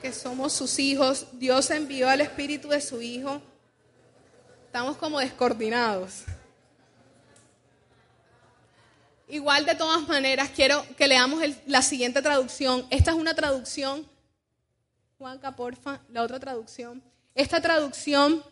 Que 0.00 0.10
somos 0.10 0.54
sus 0.54 0.78
hijos. 0.78 1.26
Dios 1.34 1.70
envió 1.70 2.08
al 2.08 2.22
Espíritu 2.22 2.68
de 2.68 2.80
su 2.80 3.02
Hijo. 3.02 3.42
Estamos 4.64 4.96
como 4.96 5.20
descoordinados. 5.20 6.22
Igual 9.32 9.64
de 9.64 9.74
todas 9.74 10.06
maneras, 10.08 10.50
quiero 10.54 10.84
que 10.94 11.08
leamos 11.08 11.42
la 11.64 11.80
siguiente 11.80 12.20
traducción. 12.20 12.86
Esta 12.90 13.12
es 13.12 13.16
una 13.16 13.32
traducción, 13.32 14.06
Juanca, 15.16 15.56
porfa, 15.56 16.02
la 16.10 16.22
otra 16.22 16.38
traducción. 16.38 17.02
Esta 17.34 17.58
traducción 17.62 18.44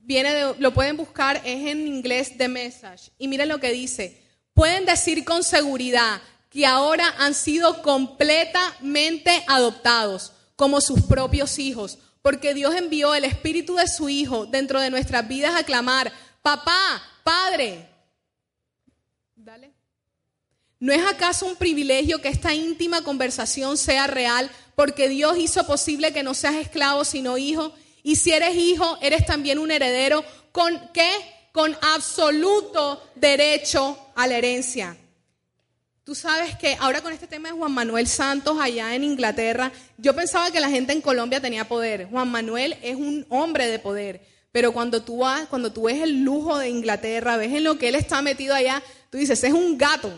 viene 0.00 0.34
de, 0.34 0.56
lo 0.58 0.74
pueden 0.74 0.96
buscar, 0.96 1.36
es 1.44 1.68
en 1.68 1.86
inglés 1.86 2.36
The 2.36 2.48
Message. 2.48 3.12
Y 3.18 3.28
miren 3.28 3.48
lo 3.48 3.60
que 3.60 3.70
dice. 3.70 4.20
Pueden 4.52 4.84
decir 4.84 5.24
con 5.24 5.44
seguridad 5.44 6.20
que 6.50 6.66
ahora 6.66 7.14
han 7.18 7.32
sido 7.32 7.80
completamente 7.80 9.44
adoptados 9.46 10.32
como 10.56 10.80
sus 10.80 11.02
propios 11.02 11.56
hijos, 11.60 11.98
porque 12.20 12.52
Dios 12.52 12.74
envió 12.74 13.14
el 13.14 13.24
espíritu 13.24 13.76
de 13.76 13.86
su 13.86 14.08
Hijo 14.08 14.46
dentro 14.46 14.80
de 14.80 14.90
nuestras 14.90 15.28
vidas 15.28 15.54
a 15.54 15.62
clamar, 15.62 16.12
papá, 16.42 17.00
padre. 17.22 17.88
Dale. 19.36 19.75
¿No 20.86 20.92
es 20.92 21.04
acaso 21.04 21.46
un 21.46 21.56
privilegio 21.56 22.22
que 22.22 22.28
esta 22.28 22.54
íntima 22.54 23.02
conversación 23.02 23.76
sea 23.76 24.06
real 24.06 24.48
porque 24.76 25.08
Dios 25.08 25.36
hizo 25.36 25.66
posible 25.66 26.12
que 26.12 26.22
no 26.22 26.32
seas 26.32 26.54
esclavo 26.54 27.04
sino 27.04 27.38
hijo? 27.38 27.74
Y 28.04 28.14
si 28.14 28.30
eres 28.30 28.54
hijo, 28.54 28.96
eres 29.02 29.26
también 29.26 29.58
un 29.58 29.72
heredero 29.72 30.24
con 30.52 30.80
qué? 30.94 31.10
Con 31.50 31.76
absoluto 31.82 33.02
derecho 33.16 33.98
a 34.14 34.28
la 34.28 34.38
herencia. 34.38 34.96
Tú 36.04 36.14
sabes 36.14 36.54
que 36.54 36.76
ahora 36.78 37.02
con 37.02 37.12
este 37.12 37.26
tema 37.26 37.48
de 37.48 37.56
Juan 37.56 37.72
Manuel 37.72 38.06
Santos 38.06 38.56
allá 38.60 38.94
en 38.94 39.02
Inglaterra, 39.02 39.72
yo 39.98 40.14
pensaba 40.14 40.52
que 40.52 40.60
la 40.60 40.70
gente 40.70 40.92
en 40.92 41.00
Colombia 41.00 41.40
tenía 41.40 41.66
poder. 41.66 42.06
Juan 42.08 42.30
Manuel 42.30 42.76
es 42.80 42.94
un 42.94 43.26
hombre 43.28 43.66
de 43.66 43.80
poder. 43.80 44.24
Pero 44.52 44.70
cuando 44.70 45.02
tú 45.02 45.18
vas, 45.18 45.48
cuando 45.48 45.72
tú 45.72 45.86
ves 45.86 46.00
el 46.00 46.22
lujo 46.22 46.56
de 46.56 46.68
Inglaterra, 46.68 47.36
ves 47.36 47.52
en 47.52 47.64
lo 47.64 47.76
que 47.76 47.88
él 47.88 47.96
está 47.96 48.22
metido 48.22 48.54
allá, 48.54 48.80
tú 49.10 49.18
dices, 49.18 49.42
es 49.42 49.52
un 49.52 49.76
gato. 49.76 50.12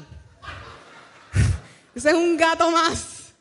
Ese 1.94 2.10
es 2.10 2.14
un 2.14 2.36
gato 2.36 2.70
más. 2.70 3.32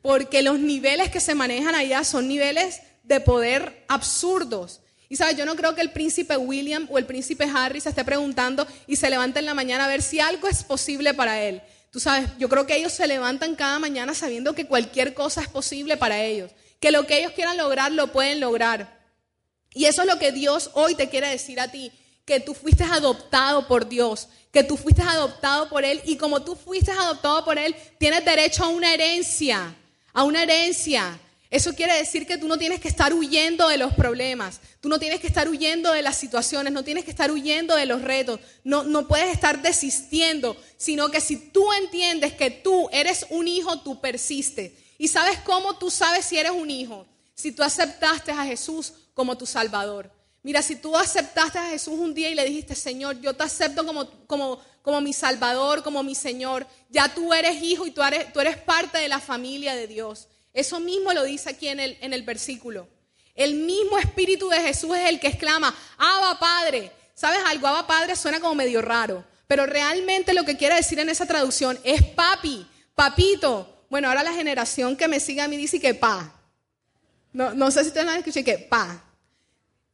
Porque 0.00 0.42
los 0.42 0.58
niveles 0.58 1.10
que 1.10 1.20
se 1.20 1.34
manejan 1.34 1.74
allá 1.74 2.04
son 2.04 2.28
niveles 2.28 2.80
de 3.04 3.20
poder 3.20 3.84
absurdos. 3.88 4.80
Y 5.08 5.16
sabes, 5.16 5.36
yo 5.36 5.44
no 5.44 5.56
creo 5.56 5.74
que 5.74 5.82
el 5.82 5.92
príncipe 5.92 6.36
William 6.36 6.88
o 6.90 6.98
el 6.98 7.04
príncipe 7.04 7.44
Harry 7.54 7.80
se 7.80 7.90
esté 7.90 8.04
preguntando 8.04 8.66
y 8.86 8.96
se 8.96 9.10
levante 9.10 9.40
en 9.40 9.46
la 9.46 9.54
mañana 9.54 9.84
a 9.84 9.88
ver 9.88 10.00
si 10.00 10.20
algo 10.20 10.48
es 10.48 10.64
posible 10.64 11.12
para 11.12 11.42
él. 11.42 11.62
Tú 11.90 12.00
sabes, 12.00 12.30
yo 12.38 12.48
creo 12.48 12.66
que 12.66 12.76
ellos 12.76 12.92
se 12.92 13.06
levantan 13.06 13.54
cada 13.54 13.78
mañana 13.78 14.14
sabiendo 14.14 14.54
que 14.54 14.66
cualquier 14.66 15.12
cosa 15.12 15.42
es 15.42 15.48
posible 15.48 15.98
para 15.98 16.22
ellos, 16.22 16.50
que 16.80 16.90
lo 16.90 17.06
que 17.06 17.18
ellos 17.18 17.32
quieran 17.32 17.58
lograr 17.58 17.92
lo 17.92 18.10
pueden 18.10 18.40
lograr. 18.40 18.98
Y 19.74 19.84
eso 19.84 20.00
es 20.00 20.08
lo 20.08 20.18
que 20.18 20.32
Dios 20.32 20.70
hoy 20.72 20.94
te 20.94 21.10
quiere 21.10 21.28
decir 21.28 21.60
a 21.60 21.68
ti, 21.68 21.92
que 22.24 22.40
tú 22.40 22.54
fuiste 22.54 22.84
adoptado 22.84 23.66
por 23.66 23.88
Dios, 23.88 24.28
que 24.52 24.62
tú 24.62 24.76
fuiste 24.76 25.02
adoptado 25.02 25.68
por 25.68 25.84
Él 25.84 26.00
y 26.04 26.16
como 26.16 26.42
tú 26.42 26.54
fuiste 26.54 26.92
adoptado 26.92 27.44
por 27.44 27.58
Él, 27.58 27.74
tienes 27.98 28.24
derecho 28.24 28.64
a 28.64 28.68
una 28.68 28.94
herencia, 28.94 29.74
a 30.12 30.24
una 30.24 30.42
herencia. 30.42 31.18
Eso 31.50 31.74
quiere 31.74 31.98
decir 31.98 32.26
que 32.26 32.38
tú 32.38 32.48
no 32.48 32.56
tienes 32.56 32.80
que 32.80 32.88
estar 32.88 33.12
huyendo 33.12 33.68
de 33.68 33.76
los 33.76 33.92
problemas, 33.92 34.60
tú 34.80 34.88
no 34.88 34.98
tienes 34.98 35.20
que 35.20 35.26
estar 35.26 35.48
huyendo 35.48 35.92
de 35.92 36.00
las 36.00 36.16
situaciones, 36.16 36.72
no 36.72 36.82
tienes 36.82 37.04
que 37.04 37.10
estar 37.10 37.30
huyendo 37.30 37.76
de 37.76 37.84
los 37.84 38.00
retos, 38.00 38.40
no, 38.64 38.84
no 38.84 39.06
puedes 39.06 39.30
estar 39.30 39.60
desistiendo, 39.60 40.56
sino 40.78 41.10
que 41.10 41.20
si 41.20 41.36
tú 41.36 41.70
entiendes 41.74 42.32
que 42.32 42.50
tú 42.50 42.88
eres 42.90 43.26
un 43.28 43.48
hijo, 43.48 43.80
tú 43.80 44.00
persistes. 44.00 44.72
¿Y 44.96 45.08
sabes 45.08 45.40
cómo 45.40 45.76
tú 45.76 45.90
sabes 45.90 46.24
si 46.24 46.38
eres 46.38 46.52
un 46.52 46.70
hijo? 46.70 47.06
Si 47.34 47.52
tú 47.52 47.62
aceptaste 47.62 48.30
a 48.30 48.44
Jesús 48.44 48.92
como 49.12 49.36
tu 49.36 49.44
Salvador. 49.44 50.10
Mira, 50.42 50.60
si 50.60 50.74
tú 50.76 50.96
aceptaste 50.96 51.58
a 51.58 51.68
Jesús 51.68 51.94
un 51.94 52.12
día 52.12 52.28
y 52.28 52.34
le 52.34 52.44
dijiste, 52.44 52.74
Señor, 52.74 53.20
yo 53.20 53.34
te 53.34 53.44
acepto 53.44 53.86
como, 53.86 54.08
como, 54.26 54.60
como 54.82 55.00
mi 55.00 55.12
Salvador, 55.12 55.84
como 55.84 56.02
mi 56.02 56.16
Señor, 56.16 56.66
ya 56.88 57.14
tú 57.14 57.32
eres 57.32 57.62
hijo 57.62 57.86
y 57.86 57.92
tú 57.92 58.02
eres, 58.02 58.32
tú 58.32 58.40
eres 58.40 58.56
parte 58.56 58.98
de 58.98 59.08
la 59.08 59.20
familia 59.20 59.76
de 59.76 59.86
Dios. 59.86 60.26
Eso 60.52 60.80
mismo 60.80 61.12
lo 61.12 61.22
dice 61.22 61.50
aquí 61.50 61.68
en 61.68 61.78
el, 61.78 61.96
en 62.00 62.12
el 62.12 62.22
versículo. 62.22 62.88
El 63.34 63.54
mismo 63.54 63.98
Espíritu 63.98 64.48
de 64.48 64.60
Jesús 64.60 64.96
es 64.96 65.08
el 65.08 65.20
que 65.20 65.28
exclama, 65.28 65.74
Abba 65.96 66.38
Padre. 66.38 66.90
¿Sabes 67.14 67.40
algo? 67.46 67.68
Abba 67.68 67.86
Padre 67.86 68.16
suena 68.16 68.40
como 68.40 68.56
medio 68.56 68.82
raro, 68.82 69.24
pero 69.46 69.64
realmente 69.64 70.34
lo 70.34 70.44
que 70.44 70.56
quiere 70.56 70.74
decir 70.74 70.98
en 70.98 71.08
esa 71.08 71.24
traducción 71.24 71.78
es 71.84 72.02
papi, 72.02 72.66
papito. 72.96 73.84
Bueno, 73.88 74.08
ahora 74.08 74.24
la 74.24 74.32
generación 74.32 74.96
que 74.96 75.06
me 75.06 75.20
sigue 75.20 75.40
a 75.40 75.48
mí 75.48 75.56
dice 75.56 75.80
que 75.80 75.94
pa. 75.94 76.34
No, 77.32 77.54
no 77.54 77.70
sé 77.70 77.82
si 77.82 77.88
ustedes 77.88 78.06
lo 78.06 78.12
han 78.12 78.18
escuchado, 78.18 78.44
que 78.44 78.58
pa. 78.58 79.04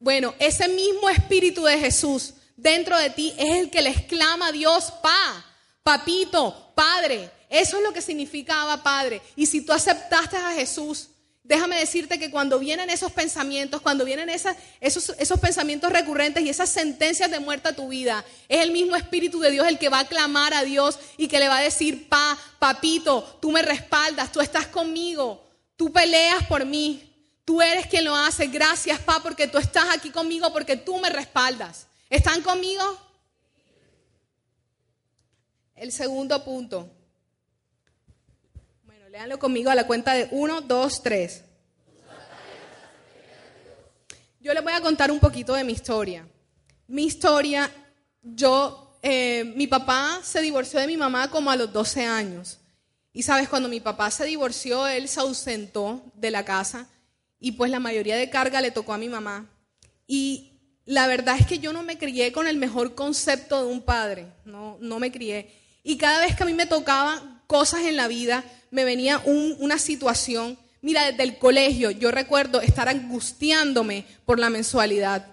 Bueno, 0.00 0.34
ese 0.38 0.68
mismo 0.68 1.08
Espíritu 1.10 1.64
de 1.64 1.78
Jesús 1.78 2.34
dentro 2.56 2.96
de 2.98 3.10
ti 3.10 3.34
es 3.36 3.56
el 3.56 3.70
que 3.70 3.82
le 3.82 3.90
exclama 3.90 4.48
a 4.48 4.52
Dios, 4.52 4.92
pa, 5.02 5.44
papito, 5.82 6.72
padre. 6.74 7.30
Eso 7.50 7.78
es 7.78 7.82
lo 7.82 7.92
que 7.92 8.02
significa 8.02 8.62
Abba 8.62 8.82
Padre. 8.82 9.22
Y 9.34 9.46
si 9.46 9.62
tú 9.62 9.72
aceptaste 9.72 10.36
a 10.36 10.52
Jesús, 10.52 11.08
déjame 11.42 11.80
decirte 11.80 12.18
que 12.18 12.30
cuando 12.30 12.58
vienen 12.58 12.90
esos 12.90 13.10
pensamientos, 13.10 13.80
cuando 13.80 14.04
vienen 14.04 14.28
esos, 14.28 15.14
esos 15.18 15.40
pensamientos 15.40 15.90
recurrentes 15.90 16.44
y 16.44 16.50
esas 16.50 16.68
sentencias 16.68 17.30
de 17.30 17.40
muerte 17.40 17.70
a 17.70 17.76
tu 17.76 17.88
vida, 17.88 18.24
es 18.48 18.60
el 18.60 18.70
mismo 18.70 18.94
Espíritu 18.96 19.40
de 19.40 19.50
Dios 19.50 19.66
el 19.66 19.78
que 19.78 19.88
va 19.88 20.00
a 20.00 20.08
clamar 20.08 20.52
a 20.52 20.62
Dios 20.62 20.98
y 21.16 21.26
que 21.26 21.40
le 21.40 21.48
va 21.48 21.56
a 21.58 21.62
decir, 21.62 22.08
pa, 22.08 22.38
papito, 22.58 23.38
tú 23.40 23.50
me 23.50 23.62
respaldas, 23.62 24.30
tú 24.30 24.40
estás 24.40 24.66
conmigo, 24.66 25.42
tú 25.74 25.90
peleas 25.90 26.46
por 26.46 26.66
mí, 26.66 27.07
tú 27.48 27.62
eres 27.62 27.86
quien 27.86 28.04
lo 28.04 28.14
hace. 28.14 28.48
Gracias, 28.48 29.00
pa, 29.00 29.22
porque 29.22 29.48
tú 29.48 29.56
estás 29.56 29.86
aquí 29.96 30.10
conmigo, 30.10 30.52
porque 30.52 30.76
tú 30.76 30.98
me 30.98 31.08
respaldas. 31.08 31.86
¿Están 32.10 32.42
conmigo? 32.42 32.84
El 35.74 35.90
segundo 35.90 36.44
punto. 36.44 36.90
Léanlo 39.10 39.38
conmigo 39.38 39.70
a 39.70 39.74
la 39.74 39.86
cuenta 39.86 40.12
de 40.12 40.28
1, 40.30 40.60
2, 40.60 41.02
3. 41.02 41.44
Yo 44.40 44.52
les 44.52 44.62
voy 44.62 44.74
a 44.74 44.82
contar 44.82 45.10
un 45.10 45.18
poquito 45.18 45.54
de 45.54 45.64
mi 45.64 45.72
historia. 45.72 46.28
Mi 46.86 47.06
historia, 47.06 47.70
yo, 48.20 48.98
eh, 49.00 49.50
mi 49.56 49.66
papá 49.66 50.20
se 50.22 50.42
divorció 50.42 50.80
de 50.80 50.86
mi 50.86 50.98
mamá 50.98 51.30
como 51.30 51.50
a 51.50 51.56
los 51.56 51.72
12 51.72 52.04
años. 52.04 52.58
Y 53.14 53.22
sabes, 53.22 53.48
cuando 53.48 53.70
mi 53.70 53.80
papá 53.80 54.10
se 54.10 54.26
divorció, 54.26 54.86
él 54.86 55.08
se 55.08 55.20
ausentó 55.20 56.02
de 56.12 56.30
la 56.30 56.44
casa 56.44 56.86
y 57.40 57.52
pues 57.52 57.70
la 57.70 57.80
mayoría 57.80 58.16
de 58.16 58.30
carga 58.30 58.60
le 58.60 58.70
tocó 58.70 58.92
a 58.92 58.98
mi 58.98 59.08
mamá. 59.08 59.50
Y 60.06 60.52
la 60.84 61.06
verdad 61.06 61.36
es 61.38 61.46
que 61.46 61.58
yo 61.58 61.72
no 61.72 61.82
me 61.82 61.98
crié 61.98 62.32
con 62.32 62.46
el 62.46 62.56
mejor 62.56 62.94
concepto 62.94 63.64
de 63.64 63.70
un 63.70 63.82
padre, 63.82 64.26
no, 64.44 64.78
no 64.80 64.98
me 64.98 65.12
crié. 65.12 65.54
Y 65.82 65.96
cada 65.96 66.20
vez 66.20 66.34
que 66.34 66.42
a 66.42 66.46
mí 66.46 66.54
me 66.54 66.66
tocaban 66.66 67.42
cosas 67.46 67.82
en 67.82 67.96
la 67.96 68.08
vida, 68.08 68.44
me 68.70 68.84
venía 68.84 69.22
una 69.24 69.78
situación, 69.78 70.58
mira, 70.82 71.10
desde 71.10 71.22
el 71.22 71.38
colegio 71.38 71.90
yo 71.90 72.10
recuerdo 72.10 72.60
estar 72.60 72.88
angustiándome 72.88 74.04
por 74.24 74.38
la 74.38 74.50
mensualidad. 74.50 75.26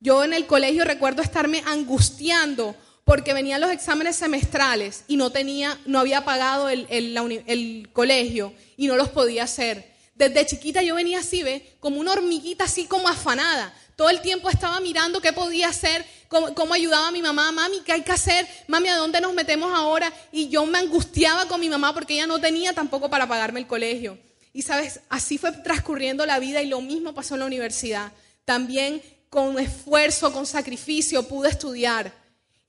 Yo 0.00 0.22
en 0.24 0.32
el 0.32 0.46
colegio 0.46 0.84
recuerdo 0.84 1.22
estarme 1.22 1.62
angustiando 1.66 2.76
porque 3.04 3.32
venían 3.32 3.60
los 3.60 3.70
exámenes 3.70 4.16
semestrales 4.16 5.04
y 5.08 5.16
no 5.16 5.30
tenía, 5.30 5.78
no 5.86 5.98
había 5.98 6.24
pagado 6.24 6.68
el, 6.68 6.86
el, 6.90 7.88
colegio 7.92 8.52
y 8.76 8.86
no 8.86 8.96
los 8.96 9.08
podía 9.08 9.44
hacer. 9.44 9.92
Desde 10.18 10.46
chiquita 10.46 10.82
yo 10.82 10.96
venía 10.96 11.20
así, 11.20 11.44
¿ve? 11.44 11.76
Como 11.78 12.00
una 12.00 12.12
hormiguita 12.12 12.64
así 12.64 12.86
como 12.86 13.08
afanada. 13.08 13.72
Todo 13.94 14.10
el 14.10 14.20
tiempo 14.20 14.50
estaba 14.50 14.80
mirando 14.80 15.20
qué 15.20 15.32
podía 15.32 15.68
hacer, 15.68 16.04
cómo, 16.28 16.74
ayudaba 16.74 17.08
a 17.08 17.12
mi 17.12 17.22
mamá, 17.22 17.52
mami, 17.52 17.80
¿qué 17.82 17.92
hay 17.92 18.02
que 18.02 18.10
hacer? 18.10 18.46
Mami, 18.66 18.88
¿a 18.88 18.96
dónde 18.96 19.20
nos 19.20 19.32
metemos 19.32 19.72
ahora? 19.72 20.12
Y 20.32 20.48
yo 20.48 20.66
me 20.66 20.78
angustiaba 20.78 21.46
con 21.46 21.60
mi 21.60 21.68
mamá 21.68 21.94
porque 21.94 22.14
ella 22.14 22.26
no 22.26 22.40
tenía 22.40 22.72
tampoco 22.72 23.08
para 23.08 23.28
pagarme 23.28 23.60
el 23.60 23.68
colegio. 23.68 24.18
Y 24.52 24.62
sabes, 24.62 25.00
así 25.08 25.38
fue 25.38 25.52
transcurriendo 25.52 26.26
la 26.26 26.40
vida 26.40 26.62
y 26.62 26.66
lo 26.66 26.80
mismo 26.80 27.14
pasó 27.14 27.34
en 27.34 27.40
la 27.40 27.46
universidad. 27.46 28.12
También 28.44 29.00
con 29.30 29.56
esfuerzo, 29.58 30.32
con 30.32 30.46
sacrificio 30.46 31.28
pude 31.28 31.50
estudiar. 31.50 32.12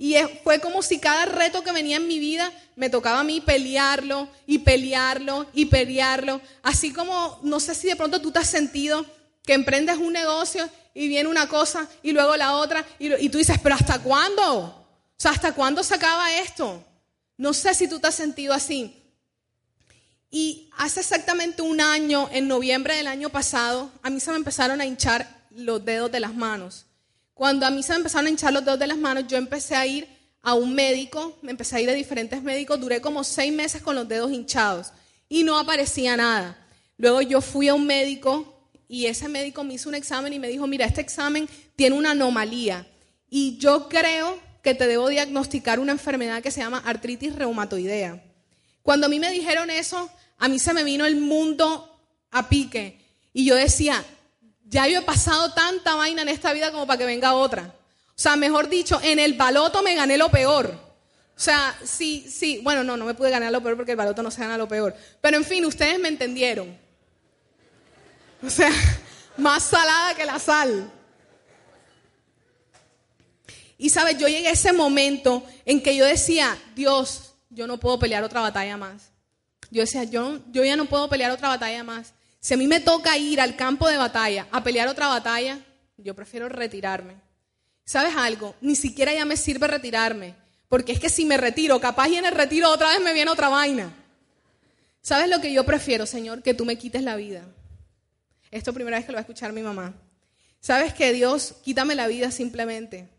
Y 0.02 0.16
fue 0.46 0.62
como 0.62 0.82
si 0.82 0.98
cada 0.98 1.26
reto 1.26 1.62
que 1.62 1.74
venía 1.74 1.98
en 1.98 2.08
mi 2.08 2.20
vida 2.20 2.50
me 2.78 2.90
tocaba 2.90 3.20
a 3.20 3.24
mí 3.26 3.42
pelearlo 3.42 4.30
y 4.48 4.60
pelearlo 4.60 5.46
y 5.54 5.66
pelearlo. 5.66 6.40
Así 6.64 6.94
como, 6.94 7.38
no 7.44 7.60
sé 7.60 7.76
si 7.76 7.88
de 7.88 7.98
pronto 7.98 8.22
tú 8.22 8.32
te 8.32 8.40
has 8.40 8.48
sentido 8.48 9.06
que 9.44 9.54
emprendes 9.54 9.98
un 9.98 10.14
negocio 10.14 10.70
y 10.94 11.10
viene 11.10 11.28
una 11.28 11.50
cosa 11.50 11.86
y 12.02 12.14
luego 12.14 12.38
la 12.38 12.56
otra 12.56 12.86
y, 12.98 13.28
tú 13.28 13.40
dices, 13.40 13.58
pero 13.62 13.76
¿hasta 13.76 14.00
cuándo? 14.00 14.58
O 14.58 14.86
sea, 15.18 15.32
¿hasta 15.32 15.52
cuándo 15.52 15.84
se 15.84 15.96
acaba 15.96 16.34
esto? 16.38 16.82
No 17.36 17.54
sé 17.54 17.74
si 17.74 17.90
tú 17.90 18.00
te 18.00 18.08
has 18.08 18.16
sentido 18.16 18.54
así. 18.54 18.96
Y 20.32 20.70
hace 20.78 21.02
exactamente 21.02 21.62
un 21.62 21.82
año, 21.82 22.30
en 22.32 22.48
noviembre 22.48 22.96
del 22.96 23.08
año 23.08 23.30
pasado, 23.30 23.92
a 24.02 24.10
mí 24.10 24.22
se 24.22 24.32
me 24.32 24.38
empezaron 24.38 24.80
a 24.80 24.86
hinchar 24.86 25.28
los 25.52 25.84
dedos 25.84 26.10
de 26.10 26.22
las 26.22 26.34
manos. 26.34 26.86
Cuando 27.39 27.65
a 27.65 27.69
mí 27.69 27.82
se 27.84 27.93
me 27.93 27.99
empezaron 27.99 28.28
a 28.28 28.30
hinchar 28.32 28.52
los 28.52 28.65
dedos 28.65 28.80
de 28.80 28.88
las 28.88 28.97
manos, 28.97 29.23
yo 29.30 29.38
empecé 29.38 29.73
a 29.73 29.88
ir 29.88 30.06
a 30.41 30.56
un 30.56 30.75
médico, 30.75 31.38
me 31.41 31.52
empecé 31.52 31.78
a 31.78 31.80
ir 31.80 31.89
a 31.89 31.93
diferentes 31.93 32.43
médicos, 32.43 32.82
duré 32.82 32.99
como 32.99 33.23
seis 33.23 33.54
meses 33.54 33.82
con 33.82 33.95
los 33.95 34.10
dedos 34.10 34.30
hinchados 34.30 34.91
y 35.30 35.43
no 35.43 35.58
aparecía 35.58 36.17
nada. 36.17 36.58
Luego 36.97 37.21
yo 37.21 37.39
fui 37.39 37.69
a 37.69 37.75
un 37.75 37.88
médico 37.88 38.67
y 38.89 39.06
ese 39.06 39.30
médico 39.30 39.63
me 39.63 39.75
hizo 39.75 39.88
un 39.88 39.95
examen 39.95 40.34
y 40.34 40.38
me 40.38 40.49
dijo, 40.49 40.67
mira, 40.67 40.86
este 40.86 40.99
examen 40.99 41.47
tiene 41.78 41.95
una 41.95 42.12
anomalía 42.12 42.86
y 43.30 43.58
yo 43.58 43.88
creo 43.88 44.38
que 44.62 44.75
te 44.75 44.86
debo 44.86 45.08
diagnosticar 45.08 45.80
una 45.80 45.93
enfermedad 45.93 46.43
que 46.43 46.52
se 46.52 46.60
llama 46.60 46.84
artritis 46.86 47.36
reumatoidea. 47.36 48.21
Cuando 48.82 49.06
a 49.06 49.10
mí 49.10 49.17
me 49.17 49.32
dijeron 49.32 49.69
eso, 49.69 50.12
a 50.39 50.49
mí 50.49 50.60
se 50.60 50.73
me 50.73 50.84
vino 50.84 51.06
el 51.06 51.15
mundo 51.15 52.02
a 52.32 52.49
pique 52.49 52.99
y 53.32 53.45
yo 53.45 53.56
decía, 53.56 54.04
ya 54.69 54.88
yo 54.88 54.99
he 54.99 55.01
pasado 55.01 55.51
tanta 55.53 55.95
vaina 55.95 56.21
en 56.21 56.29
esta 56.29 56.53
vida 56.53 56.71
como 56.71 56.86
para 56.86 56.99
que 56.99 57.05
venga 57.05 57.34
otra. 57.34 57.73
O 58.10 58.21
sea, 58.21 58.36
mejor 58.36 58.69
dicho, 58.69 58.99
en 59.01 59.17
el 59.17 59.34
baloto 59.34 59.82
me 59.82 59.95
gané 59.95 60.17
lo 60.17 60.29
peor. 60.29 60.67
O 60.67 61.41
sea, 61.41 61.75
sí, 61.84 62.27
sí, 62.29 62.60
bueno, 62.63 62.84
no, 62.84 62.95
no 62.95 63.05
me 63.05 63.13
pude 63.13 63.32
ganar 63.32 63.51
lo 63.51 63.63
peor 63.63 63.75
porque 63.77 63.91
el 63.91 63.97
baloto 63.97 64.21
no 64.21 64.29
se 64.29 64.41
gana 64.41 64.58
lo 64.58 64.67
peor. 64.67 64.95
Pero 65.21 65.38
en 65.38 65.45
fin, 65.45 65.65
ustedes 65.65 65.99
me 65.99 66.10
entendieron. 66.10 66.77
O 68.45 68.49
sea, 68.49 68.71
más 69.38 69.63
salada 69.63 70.13
que 70.13 70.25
la 70.25 70.38
sal. 70.38 70.91
Y 73.77 73.89
sabes, 73.89 74.17
yo 74.17 74.27
llegué 74.27 74.49
a 74.49 74.51
ese 74.51 74.73
momento 74.73 75.43
en 75.65 75.82
que 75.82 75.95
yo 75.95 76.05
decía, 76.05 76.58
Dios, 76.75 77.34
yo 77.49 77.65
no 77.65 77.79
puedo 77.79 77.97
pelear 77.97 78.23
otra 78.23 78.41
batalla 78.41 78.77
más. 78.77 79.10
Yo 79.71 79.82
decía, 79.82 80.03
yo, 80.03 80.39
yo 80.51 80.63
ya 80.63 80.75
no 80.75 80.86
puedo 80.86 81.10
pelear 81.10 81.32
otra 81.32 81.47
batalla 81.47 81.84
más. 81.84 82.13
Si 82.39 82.54
a 82.54 82.58
mí 82.58 82.67
me 82.67 82.80
toca 82.80 83.17
ir 83.17 83.41
al 83.41 83.56
campo 83.56 83.88
de 83.88 83.97
batalla 83.97 84.47
a 84.52 84.63
pelear 84.63 84.88
otra 84.88 85.08
batalla, 85.08 85.60
yo 85.97 86.15
prefiero 86.15 86.47
retirarme. 86.47 87.15
¿Sabes 87.84 88.15
algo? 88.15 88.56
Ni 88.62 88.75
siquiera 88.75 89.13
ya 89.13 89.25
me 89.25 89.36
sirve 89.36 89.67
retirarme. 89.67 90.36
Porque 90.67 90.91
es 90.91 90.99
que 90.99 91.10
si 91.10 91.25
me 91.25 91.38
retiro, 91.38 91.80
capaz 91.82 92.08
y 92.10 92.17
en 92.17 92.25
el 92.25 92.36
retiro 92.36 92.69
otra 92.69 92.89
vez 92.89 93.02
me 93.02 93.13
viene 93.13 93.32
otra 93.32 93.49
vaina. 93.49 93.91
¿Sabes 95.02 95.30
lo 95.30 95.41
que 95.41 95.52
yo 95.52 95.65
prefiero, 95.65 96.06
Señor? 96.06 96.43
Que 96.43 96.54
tú 96.54 96.65
me 96.65 96.78
quites 96.78 97.02
la 97.02 97.15
vida. 97.15 97.43
Esto 98.52 98.73
primera 98.73 98.97
vez 98.97 99.06
que 99.06 99.12
lo 99.12 99.15
va 99.15 99.21
a 99.21 99.21
escuchar 99.21 99.52
mi 99.54 99.62
mamá. 99.62 99.93
¿Sabes 100.60 100.93
que 100.93 101.13
Dios, 101.13 101.56
quítame 101.63 101.95
la 101.95 102.08
vida 102.08 102.32
simplemente? 102.32 103.10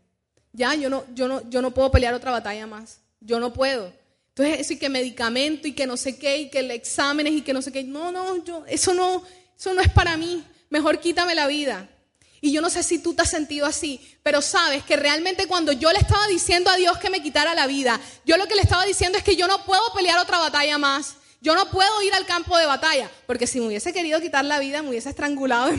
Ya, 0.53 0.75
yo 0.75 0.89
no, 0.89 1.05
yo 1.13 1.27
no, 1.27 1.49
yo 1.49 1.61
no 1.61 1.71
puedo 1.71 1.91
pelear 1.91 2.13
otra 2.13 2.31
batalla 2.31 2.67
más. 2.67 2.99
Yo 3.19 3.39
no 3.39 3.53
puedo. 3.53 3.91
Entonces, 4.35 4.61
eso 4.61 4.73
y 4.73 4.77
que 4.77 4.89
medicamento 4.89 5.67
y 5.67 5.73
que 5.73 5.85
no 5.85 5.97
sé 5.97 6.17
qué 6.17 6.37
y 6.37 6.49
que 6.49 6.59
el 6.59 6.71
exámenes 6.71 7.33
y 7.33 7.41
que 7.41 7.53
no 7.53 7.61
sé 7.61 7.71
qué. 7.71 7.83
No, 7.83 8.11
no, 8.11 8.43
yo, 8.43 8.63
eso 8.67 8.93
no, 8.93 9.23
eso 9.57 9.73
no 9.73 9.81
es 9.81 9.89
para 9.89 10.15
mí. 10.15 10.43
Mejor 10.69 10.99
quítame 10.99 11.35
la 11.35 11.47
vida. 11.47 11.89
Y 12.39 12.51
yo 12.51 12.61
no 12.61 12.69
sé 12.69 12.81
si 12.81 12.97
tú 12.97 13.13
te 13.13 13.21
has 13.21 13.29
sentido 13.29 13.67
así, 13.67 14.01
pero 14.23 14.41
sabes 14.41 14.83
que 14.83 14.95
realmente 14.95 15.45
cuando 15.45 15.73
yo 15.73 15.91
le 15.91 15.99
estaba 15.99 16.25
diciendo 16.27 16.71
a 16.71 16.75
Dios 16.75 16.97
que 16.97 17.11
me 17.11 17.21
quitara 17.21 17.53
la 17.53 17.67
vida, 17.67 17.99
yo 18.25 18.35
lo 18.37 18.47
que 18.47 18.55
le 18.55 18.61
estaba 18.61 18.83
diciendo 18.83 19.17
es 19.17 19.23
que 19.23 19.35
yo 19.35 19.47
no 19.47 19.63
puedo 19.63 19.81
pelear 19.93 20.17
otra 20.17 20.39
batalla 20.39 20.79
más. 20.79 21.17
Yo 21.41 21.55
no 21.55 21.69
puedo 21.69 22.01
ir 22.03 22.13
al 22.13 22.25
campo 22.25 22.57
de 22.57 22.65
batalla, 22.65 23.09
porque 23.27 23.47
si 23.47 23.59
me 23.59 23.67
hubiese 23.67 23.93
querido 23.93 24.21
quitar 24.21 24.45
la 24.45 24.59
vida, 24.59 24.81
me 24.81 24.89
hubiese 24.89 25.09
estrangulado 25.09 25.71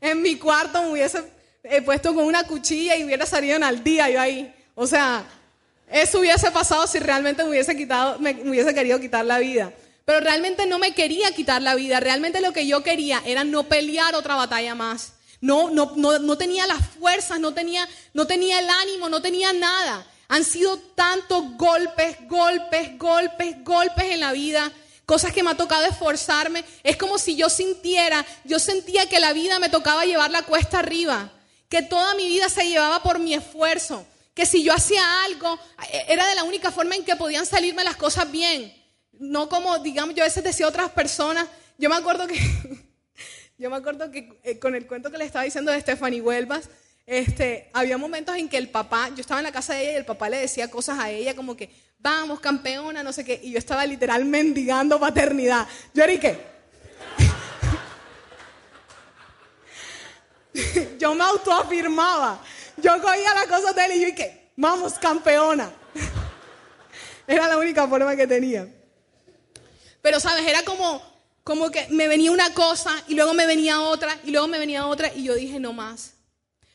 en, 0.00 0.22
mi 0.22 0.36
cuarto, 0.36 0.82
me 0.82 0.92
hubiese 0.92 1.22
eh, 1.62 1.80
puesto 1.82 2.14
con 2.14 2.24
una 2.24 2.44
cuchilla 2.44 2.96
y 2.96 3.04
hubiera 3.04 3.24
salido 3.24 3.56
en 3.56 3.64
al 3.64 3.84
día 3.84 4.10
yo 4.10 4.20
ahí. 4.20 4.54
O 4.74 4.86
sea, 4.86 5.24
eso 5.94 6.18
hubiese 6.18 6.50
pasado 6.50 6.88
si 6.88 6.98
realmente 6.98 7.44
me 7.44 7.50
hubiese, 7.50 7.76
quitado, 7.76 8.18
me 8.18 8.32
hubiese 8.32 8.74
querido 8.74 8.98
quitar 8.98 9.24
la 9.24 9.38
vida. 9.38 9.72
Pero 10.04 10.18
realmente 10.18 10.66
no 10.66 10.80
me 10.80 10.92
quería 10.92 11.32
quitar 11.32 11.62
la 11.62 11.76
vida, 11.76 12.00
realmente 12.00 12.40
lo 12.40 12.52
que 12.52 12.66
yo 12.66 12.82
quería 12.82 13.22
era 13.24 13.44
no 13.44 13.62
pelear 13.62 14.16
otra 14.16 14.34
batalla 14.34 14.74
más. 14.74 15.12
No, 15.40 15.70
no, 15.70 15.92
no, 15.94 16.18
no 16.18 16.36
tenía 16.36 16.66
las 16.66 16.84
fuerzas, 16.98 17.38
no 17.38 17.54
tenía, 17.54 17.88
no 18.12 18.26
tenía 18.26 18.58
el 18.58 18.68
ánimo, 18.68 19.08
no 19.08 19.22
tenía 19.22 19.52
nada. 19.52 20.04
Han 20.26 20.44
sido 20.44 20.78
tantos 20.96 21.56
golpes, 21.56 22.16
golpes, 22.28 22.98
golpes, 22.98 23.62
golpes 23.62 24.04
en 24.06 24.20
la 24.20 24.32
vida 24.32 24.72
cosas 25.06 25.32
que 25.32 25.42
me 25.42 25.50
ha 25.50 25.56
tocado 25.56 25.84
esforzarme. 25.84 26.64
Es 26.82 26.96
como 26.96 27.18
si 27.18 27.36
yo 27.36 27.48
sintiera, 27.48 28.26
yo 28.44 28.58
sentía 28.58 29.08
que 29.08 29.20
la 29.20 29.32
vida 29.32 29.60
me 29.60 29.68
tocaba 29.68 30.04
llevar 30.04 30.32
la 30.32 30.42
cuesta 30.42 30.80
arriba, 30.80 31.30
que 31.68 31.82
toda 31.82 32.14
mi 32.14 32.26
vida 32.26 32.48
se 32.48 32.68
llevaba 32.68 33.02
por 33.02 33.18
mi 33.18 33.34
esfuerzo, 33.34 34.04
que 34.34 34.44
si 34.44 34.64
yo 34.64 34.74
hacía 34.74 35.24
algo, 35.24 35.58
e, 35.90 36.04
era 36.08 36.26
de 36.26 36.34
la 36.34 36.42
única 36.42 36.70
forma 36.70 36.96
en 36.96 37.04
que 37.04 37.16
podían 37.16 37.46
salirme 37.46 37.84
las 37.84 37.96
cosas 37.96 38.30
bien. 38.30 38.74
No 39.12 39.48
como, 39.48 39.78
digamos, 39.78 40.14
yo 40.14 40.24
a 40.24 40.26
veces 40.26 40.42
decía 40.42 40.66
a 40.66 40.70
otras 40.70 40.90
personas, 40.90 41.46
yo 41.78 41.88
me 41.88 41.96
acuerdo 41.96 42.26
que, 42.26 42.38
yo 43.58 43.70
me 43.70 43.76
acuerdo 43.76 44.10
que 44.10 44.38
eh, 44.42 44.58
con 44.58 44.74
el 44.74 44.86
cuento 44.86 45.10
que 45.10 45.18
le 45.18 45.24
estaba 45.24 45.44
diciendo 45.44 45.70
de 45.70 45.80
Stephanie 45.80 46.20
Huelvas, 46.20 46.68
este, 47.06 47.70
había 47.72 47.98
momentos 47.98 48.36
en 48.36 48.48
que 48.48 48.56
el 48.56 48.70
papá, 48.70 49.10
yo 49.10 49.20
estaba 49.20 49.40
en 49.40 49.44
la 49.44 49.52
casa 49.52 49.74
de 49.74 49.82
ella 49.82 49.92
y 49.92 49.96
el 49.96 50.04
papá 50.04 50.28
le 50.28 50.38
decía 50.38 50.70
cosas 50.70 50.98
a 50.98 51.10
ella 51.10 51.36
como 51.36 51.54
que, 51.54 51.70
vamos, 51.98 52.40
campeona, 52.40 53.02
no 53.02 53.12
sé 53.12 53.24
qué. 53.24 53.40
Y 53.42 53.52
yo 53.52 53.58
estaba 53.58 53.86
literal 53.86 54.24
mendigando 54.24 54.98
paternidad. 54.98 55.68
Yo 55.92 56.02
era 56.02 56.18
qué. 56.18 56.54
yo 60.98 61.14
me 61.14 61.24
autoafirmaba. 61.24 62.42
Yo 62.76 63.00
cogía 63.00 63.34
las 63.34 63.46
cosas 63.46 63.74
de 63.74 63.84
él 63.84 63.92
y 63.92 64.00
yo 64.00 64.06
dije, 64.06 64.50
vamos, 64.56 64.94
campeona. 64.94 65.70
era 67.26 67.48
la 67.48 67.58
única 67.58 67.86
forma 67.88 68.16
que 68.16 68.26
tenía. 68.26 68.68
Pero, 70.02 70.20
¿sabes? 70.20 70.46
Era 70.46 70.62
como, 70.62 71.02
como 71.42 71.70
que 71.70 71.86
me 71.90 72.08
venía 72.08 72.30
una 72.30 72.52
cosa 72.52 72.90
y 73.08 73.14
luego 73.14 73.32
me 73.34 73.46
venía 73.46 73.80
otra 73.80 74.18
y 74.24 74.30
luego 74.30 74.48
me 74.48 74.58
venía 74.58 74.86
otra 74.86 75.12
y 75.14 75.24
yo 75.24 75.34
dije, 75.34 75.60
no 75.60 75.72
más. 75.72 76.14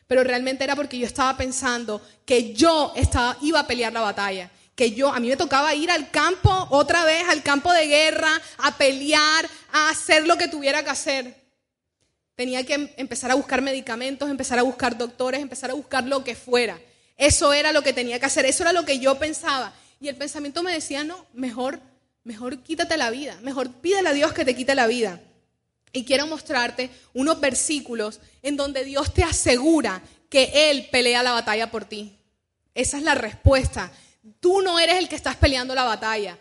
Pero 0.08 0.24
realmente 0.24 0.64
era 0.64 0.76
porque 0.76 0.98
yo 0.98 1.06
estaba 1.06 1.38
pensando 1.38 2.02
que 2.26 2.54
yo 2.54 2.94
estaba, 2.96 3.38
iba 3.42 3.60
a 3.60 3.68
pelear 3.68 3.94
la 3.94 4.02
batalla 4.02 4.50
que 4.80 4.92
yo, 4.92 5.14
a 5.14 5.20
mí 5.20 5.28
me 5.28 5.36
tocaba 5.36 5.76
ir 5.76 5.92
al 5.92 6.10
campo 6.10 6.68
otra 6.70 7.04
vez, 7.04 7.28
al 7.28 7.44
campo 7.44 7.74
de 7.74 7.86
guerra, 7.86 8.30
a 8.60 8.78
pelear, 8.78 9.46
a 9.74 9.90
hacer 9.90 10.26
lo 10.26 10.38
que 10.38 10.48
tuviera 10.48 10.82
que 10.86 10.90
hacer. 10.90 11.38
Tenía 12.39 12.65
que 12.65 12.73
em, 12.75 12.89
empezar 12.95 13.30
a 13.32 13.36
buscar 13.36 13.62
medicamentos, 13.62 14.30
empezar 14.30 14.58
a 14.60 14.62
buscar 14.62 14.97
doctores, 14.97 15.41
empezar 15.41 15.71
a 15.71 15.73
buscar 15.73 16.06
lo 16.06 16.23
que 16.23 16.36
fuera. 16.36 16.80
Eso 17.17 17.52
era 17.52 17.73
lo 17.73 17.82
que 17.82 17.91
tenía 17.91 18.17
que 18.17 18.28
hacer, 18.28 18.45
eso 18.45 18.63
era 18.63 18.71
lo 18.71 18.86
que 18.86 18.97
yo 18.97 19.19
pensaba. 19.19 19.73
Y 19.99 20.08
el 20.08 20.15
pensamiento 20.15 20.63
me 20.63 20.71
decía, 20.71 21.04
no, 21.04 21.25
mejor, 21.34 21.82
mejor 22.23 22.60
quítate 22.60 22.95
la 22.95 23.10
vida, 23.10 23.38
mejor 23.41 23.69
pídele 23.82 24.08
a 24.08 24.13
Dios 24.13 24.32
que 24.32 24.45
te 24.45 24.56
quite 24.56 24.73
la 24.73 24.88
vida. 24.88 25.21
Y 25.91 26.06
quiero 26.06 26.28
mostrarte 26.28 26.89
unos 27.13 27.41
versículos 27.41 28.21
en 28.41 28.56
donde 28.56 28.86
Dios 28.86 29.13
te 29.13 29.25
asegura 29.25 30.02
que 30.30 30.71
Él 30.71 30.88
pelea 30.89 31.21
la 31.23 31.34
batalla 31.34 31.69
por 31.69 31.84
ti. 31.84 32.15
Esa 32.73 32.95
es 32.95 33.04
la 33.04 33.15
respuesta. 33.15 33.91
Tú 34.39 34.62
no 34.62 34.80
eres 34.80 34.95
el 34.95 35.10
que 35.10 35.17
estás 35.17 35.36
peleando 35.36 35.75
la 35.75 35.84
batalla. 35.84 36.38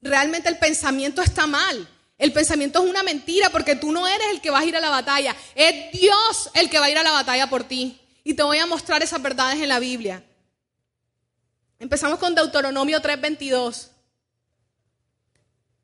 Realmente 0.00 0.48
el 0.48 0.58
pensamiento 0.58 1.22
está 1.22 1.48
mal. 1.48 1.88
El 2.18 2.32
pensamiento 2.32 2.82
es 2.82 2.88
una 2.88 3.02
mentira 3.02 3.50
porque 3.50 3.76
tú 3.76 3.90
no 3.90 4.06
eres 4.06 4.28
el 4.30 4.40
que 4.40 4.50
vas 4.50 4.62
a 4.62 4.66
ir 4.66 4.76
a 4.76 4.80
la 4.80 4.90
batalla. 4.90 5.34
Es 5.54 5.92
Dios 5.92 6.50
el 6.54 6.70
que 6.70 6.78
va 6.78 6.86
a 6.86 6.90
ir 6.90 6.98
a 6.98 7.02
la 7.02 7.12
batalla 7.12 7.48
por 7.48 7.64
ti. 7.64 8.00
Y 8.22 8.34
te 8.34 8.42
voy 8.42 8.58
a 8.58 8.66
mostrar 8.66 9.02
esas 9.02 9.20
verdades 9.20 9.60
en 9.60 9.68
la 9.68 9.78
Biblia. 9.78 10.22
Empezamos 11.78 12.18
con 12.18 12.34
Deuteronomio 12.34 13.00
3:22. 13.00 13.90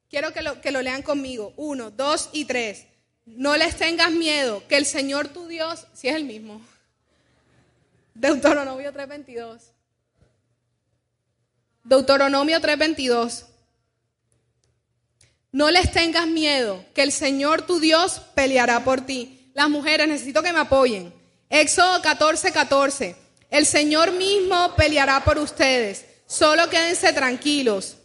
Quiero 0.08 0.32
que 0.32 0.42
lo, 0.42 0.60
que 0.60 0.70
lo 0.70 0.82
lean 0.82 1.02
conmigo. 1.02 1.52
Uno, 1.56 1.90
dos 1.90 2.30
y 2.32 2.44
tres. 2.44 2.86
No 3.26 3.56
les 3.56 3.76
tengas 3.76 4.10
miedo, 4.10 4.66
que 4.66 4.76
el 4.76 4.86
Señor 4.86 5.28
tu 5.28 5.46
Dios, 5.46 5.86
si 5.92 6.08
es 6.08 6.16
el 6.16 6.24
mismo. 6.24 6.60
Deuteronomio 8.14 8.92
3:22. 8.92 9.60
Deuteronomio 11.84 12.60
3:22. 12.60 13.49
No 15.52 15.70
les 15.70 15.90
tengas 15.90 16.26
miedo, 16.26 16.84
que 16.94 17.02
el 17.02 17.10
Señor 17.12 17.62
tu 17.62 17.80
Dios 17.80 18.20
peleará 18.34 18.84
por 18.84 19.00
ti. 19.00 19.50
Las 19.54 19.68
mujeres, 19.68 20.06
necesito 20.06 20.42
que 20.42 20.52
me 20.52 20.60
apoyen. 20.60 21.12
Éxodo 21.48 22.00
14:14. 22.00 22.52
14. 22.52 23.16
El 23.50 23.66
Señor 23.66 24.12
mismo 24.12 24.74
peleará 24.76 25.24
por 25.24 25.38
ustedes. 25.38 26.04
Solo 26.26 26.70
quédense 26.70 27.12
tranquilos. 27.12 27.96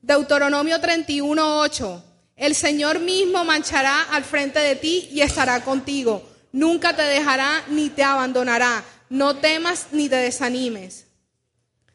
Deuteronomio 0.00 0.80
31:8. 0.80 2.02
El 2.34 2.56
Señor 2.56 2.98
mismo 2.98 3.44
manchará 3.44 4.02
al 4.10 4.24
frente 4.24 4.58
de 4.58 4.74
ti 4.74 5.08
y 5.12 5.20
estará 5.20 5.62
contigo. 5.62 6.28
Nunca 6.50 6.96
te 6.96 7.02
dejará 7.02 7.62
ni 7.68 7.88
te 7.88 8.02
abandonará. 8.02 8.82
No 9.08 9.36
temas 9.36 9.88
ni 9.92 10.08
te 10.08 10.16
desanimes. 10.16 11.06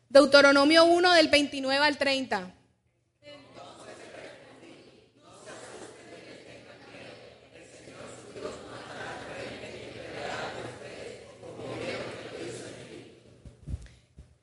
Deuteronomio 0.08 0.86
1 0.86 1.12
del 1.12 1.28
29 1.28 1.86
al 1.86 1.98
30. 1.98 2.54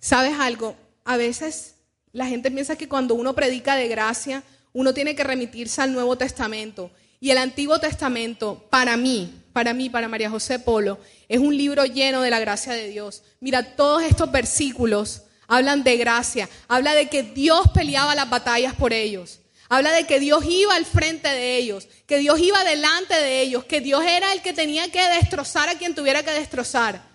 ¿Sabes 0.04 0.38
algo? 0.38 0.76
A 1.06 1.16
veces 1.16 1.76
la 2.12 2.26
gente 2.26 2.50
piensa 2.50 2.76
que 2.76 2.90
cuando 2.90 3.14
uno 3.14 3.34
predica 3.34 3.74
de 3.74 3.88
gracia, 3.88 4.42
uno 4.74 4.92
tiene 4.92 5.16
que 5.16 5.24
remitirse 5.24 5.80
al 5.80 5.94
Nuevo 5.94 6.18
Testamento. 6.18 6.90
Y 7.20 7.30
el 7.30 7.38
Antiguo 7.38 7.80
Testamento, 7.80 8.66
para 8.68 8.98
mí, 8.98 9.32
para 9.54 9.72
mí, 9.72 9.88
para 9.88 10.06
María 10.06 10.28
José 10.28 10.58
Polo, 10.58 10.98
es 11.26 11.38
un 11.38 11.56
libro 11.56 11.86
lleno 11.86 12.20
de 12.20 12.28
la 12.28 12.38
gracia 12.38 12.74
de 12.74 12.88
Dios. 12.88 13.22
Mira, 13.40 13.76
todos 13.76 14.02
estos 14.02 14.30
versículos 14.30 15.22
hablan 15.46 15.82
de 15.82 15.96
gracia, 15.96 16.50
habla 16.68 16.92
de 16.92 17.08
que 17.08 17.22
Dios 17.22 17.70
peleaba 17.72 18.14
las 18.14 18.28
batallas 18.28 18.74
por 18.74 18.92
ellos. 18.92 19.40
Habla 19.70 19.90
de 19.92 20.04
que 20.04 20.20
Dios 20.20 20.44
iba 20.44 20.74
al 20.74 20.84
frente 20.84 21.30
de 21.30 21.56
ellos, 21.56 21.88
que 22.06 22.18
Dios 22.18 22.38
iba 22.40 22.62
delante 22.62 23.14
de 23.14 23.40
ellos, 23.40 23.64
que 23.64 23.80
Dios 23.80 24.04
era 24.04 24.34
el 24.34 24.42
que 24.42 24.52
tenía 24.52 24.86
que 24.92 25.00
destrozar 25.00 25.70
a 25.70 25.78
quien 25.78 25.94
tuviera 25.94 26.22
que 26.22 26.32
destrozar. 26.32 27.13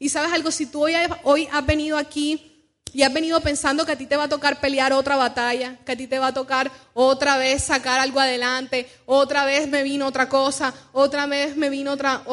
Y 0.00 0.08
sabes 0.08 0.32
algo, 0.32 0.50
si 0.50 0.66
tú 0.66 0.82
hoy, 0.82 0.94
hoy 1.22 1.48
has 1.52 1.64
venido 1.64 1.96
aquí 1.96 2.66
y 2.92 3.02
has 3.02 3.12
venido 3.12 3.40
pensando 3.40 3.86
que 3.86 3.92
a 3.92 3.96
ti 3.96 4.06
te 4.06 4.16
va 4.16 4.24
a 4.24 4.28
tocar 4.28 4.60
pelear 4.60 4.92
otra 4.92 5.14
batalla, 5.14 5.76
que 5.86 5.92
a 5.92 5.96
ti 5.96 6.08
te 6.08 6.18
va 6.18 6.28
a 6.28 6.34
tocar 6.34 6.72
otra 6.92 7.38
vez 7.38 7.62
sacar 7.62 8.00
algo 8.00 8.18
adelante, 8.18 8.90
otra 9.06 9.44
vez 9.44 9.68
me 9.68 9.84
vino 9.84 10.08
otra 10.08 10.28
cosa, 10.28 10.74
otra 10.92 11.26
vez 11.26 11.56
me 11.56 11.70
vino 11.70 11.92
otra, 11.92 12.24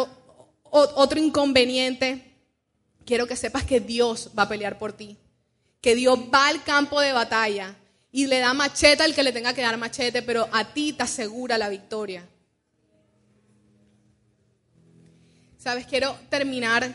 otro 0.72 1.20
inconveniente, 1.20 2.34
quiero 3.06 3.28
que 3.28 3.36
sepas 3.36 3.64
que 3.64 3.80
Dios 3.80 4.32
va 4.36 4.44
a 4.44 4.50
pelear 4.50 4.80
por 4.80 4.94
ti 4.94 5.16
que 5.82 5.96
Dios 5.96 6.20
va 6.34 6.48
al 6.48 6.64
campo 6.64 7.00
de 7.00 7.14
batalla 7.14 7.74
y 8.12 8.28
le 8.28 8.40
da 8.40 8.54
machete 8.54 9.04
al 9.04 9.14
que 9.14 9.24
le 9.24 9.32
tenga 9.32 9.54
que 9.54 9.62
dar 9.62 9.78
machete, 9.78 10.22
pero 10.22 10.48
a 10.52 10.74
ti 10.74 10.94
te 10.94 11.04
asegura 11.04 11.58
la 11.58 11.70
victoria. 11.70 12.28
Sabes, 15.58 15.86
quiero 15.86 16.18
terminar 16.30 16.94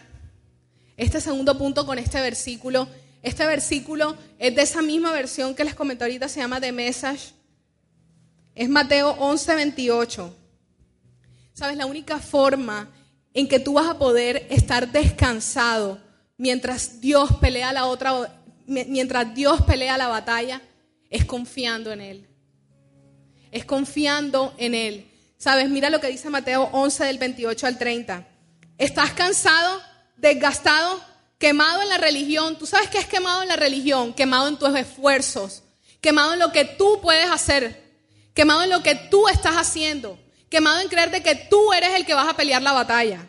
este 0.97 1.21
segundo 1.21 1.57
punto 1.57 1.87
con 1.87 1.99
este 1.99 2.21
versículo. 2.21 2.89
Este 3.23 3.47
versículo 3.47 4.17
es 4.39 4.55
de 4.55 4.63
esa 4.63 4.83
misma 4.83 5.13
versión 5.13 5.55
que 5.55 5.65
les 5.65 5.75
comenté 5.75 6.05
ahorita, 6.05 6.29
se 6.29 6.41
llama 6.41 6.61
The 6.61 6.73
Message. 6.73 7.35
Es 8.55 8.69
Mateo 8.69 9.11
11, 9.19 9.55
28. 9.55 10.37
Sabes, 11.55 11.77
la 11.77 11.87
única 11.87 12.19
forma 12.19 12.91
en 13.35 13.49
que 13.49 13.61
tú 13.61 13.75
vas 13.75 13.89
a 13.89 13.99
poder 13.99 14.47
estar 14.51 14.91
descansado 14.91 16.01
mientras 16.37 17.01
Dios 17.01 17.31
pelea 17.41 17.73
la 17.73 17.87
otra 17.87 18.43
mientras 18.67 19.35
Dios 19.35 19.63
pelea 19.63 19.99
la 19.99 20.09
batalla, 20.09 20.61
es 21.11 21.25
confiando 21.25 21.93
en 21.93 22.01
Él. 22.01 22.29
Es 23.51 23.65
confiando 23.65 24.55
en 24.57 24.75
Él. 24.75 25.11
Sabes, 25.37 25.69
mira 25.69 25.91
lo 25.91 26.01
que 26.01 26.09
dice 26.09 26.31
Mateo 26.31 26.69
11 26.73 27.05
del 27.05 27.19
28 27.19 27.67
al 27.67 27.79
30. 27.79 28.27
¿Estás 28.79 29.13
cansado, 29.13 29.81
desgastado, 30.17 31.03
quemado 31.39 31.83
en 31.83 31.89
la 31.89 31.99
religión? 31.99 32.57
¿Tú 32.59 32.67
sabes 32.67 32.89
qué 32.89 32.99
es 32.99 33.07
quemado 33.07 33.43
en 33.43 33.49
la 33.49 33.57
religión? 33.57 34.13
Quemado 34.13 34.49
en 34.49 34.57
tus 34.57 34.75
esfuerzos, 34.77 35.63
quemado 36.01 36.35
en 36.35 36.39
lo 36.39 36.53
que 36.53 36.65
tú 36.65 37.01
puedes 37.03 37.31
hacer, 37.31 37.83
quemado 38.35 38.63
en 38.63 38.71
lo 38.71 38.83
que 38.83 38.95
tú 38.95 39.29
estás 39.29 39.57
haciendo, 39.57 40.19
quemado 40.49 40.81
en 40.81 40.89
creer 40.89 41.11
de 41.11 41.23
que 41.23 41.35
tú 41.35 41.73
eres 41.73 41.95
el 41.95 42.07
que 42.07 42.15
vas 42.15 42.29
a 42.29 42.37
pelear 42.37 42.63
la 42.63 42.73
batalla. 42.73 43.27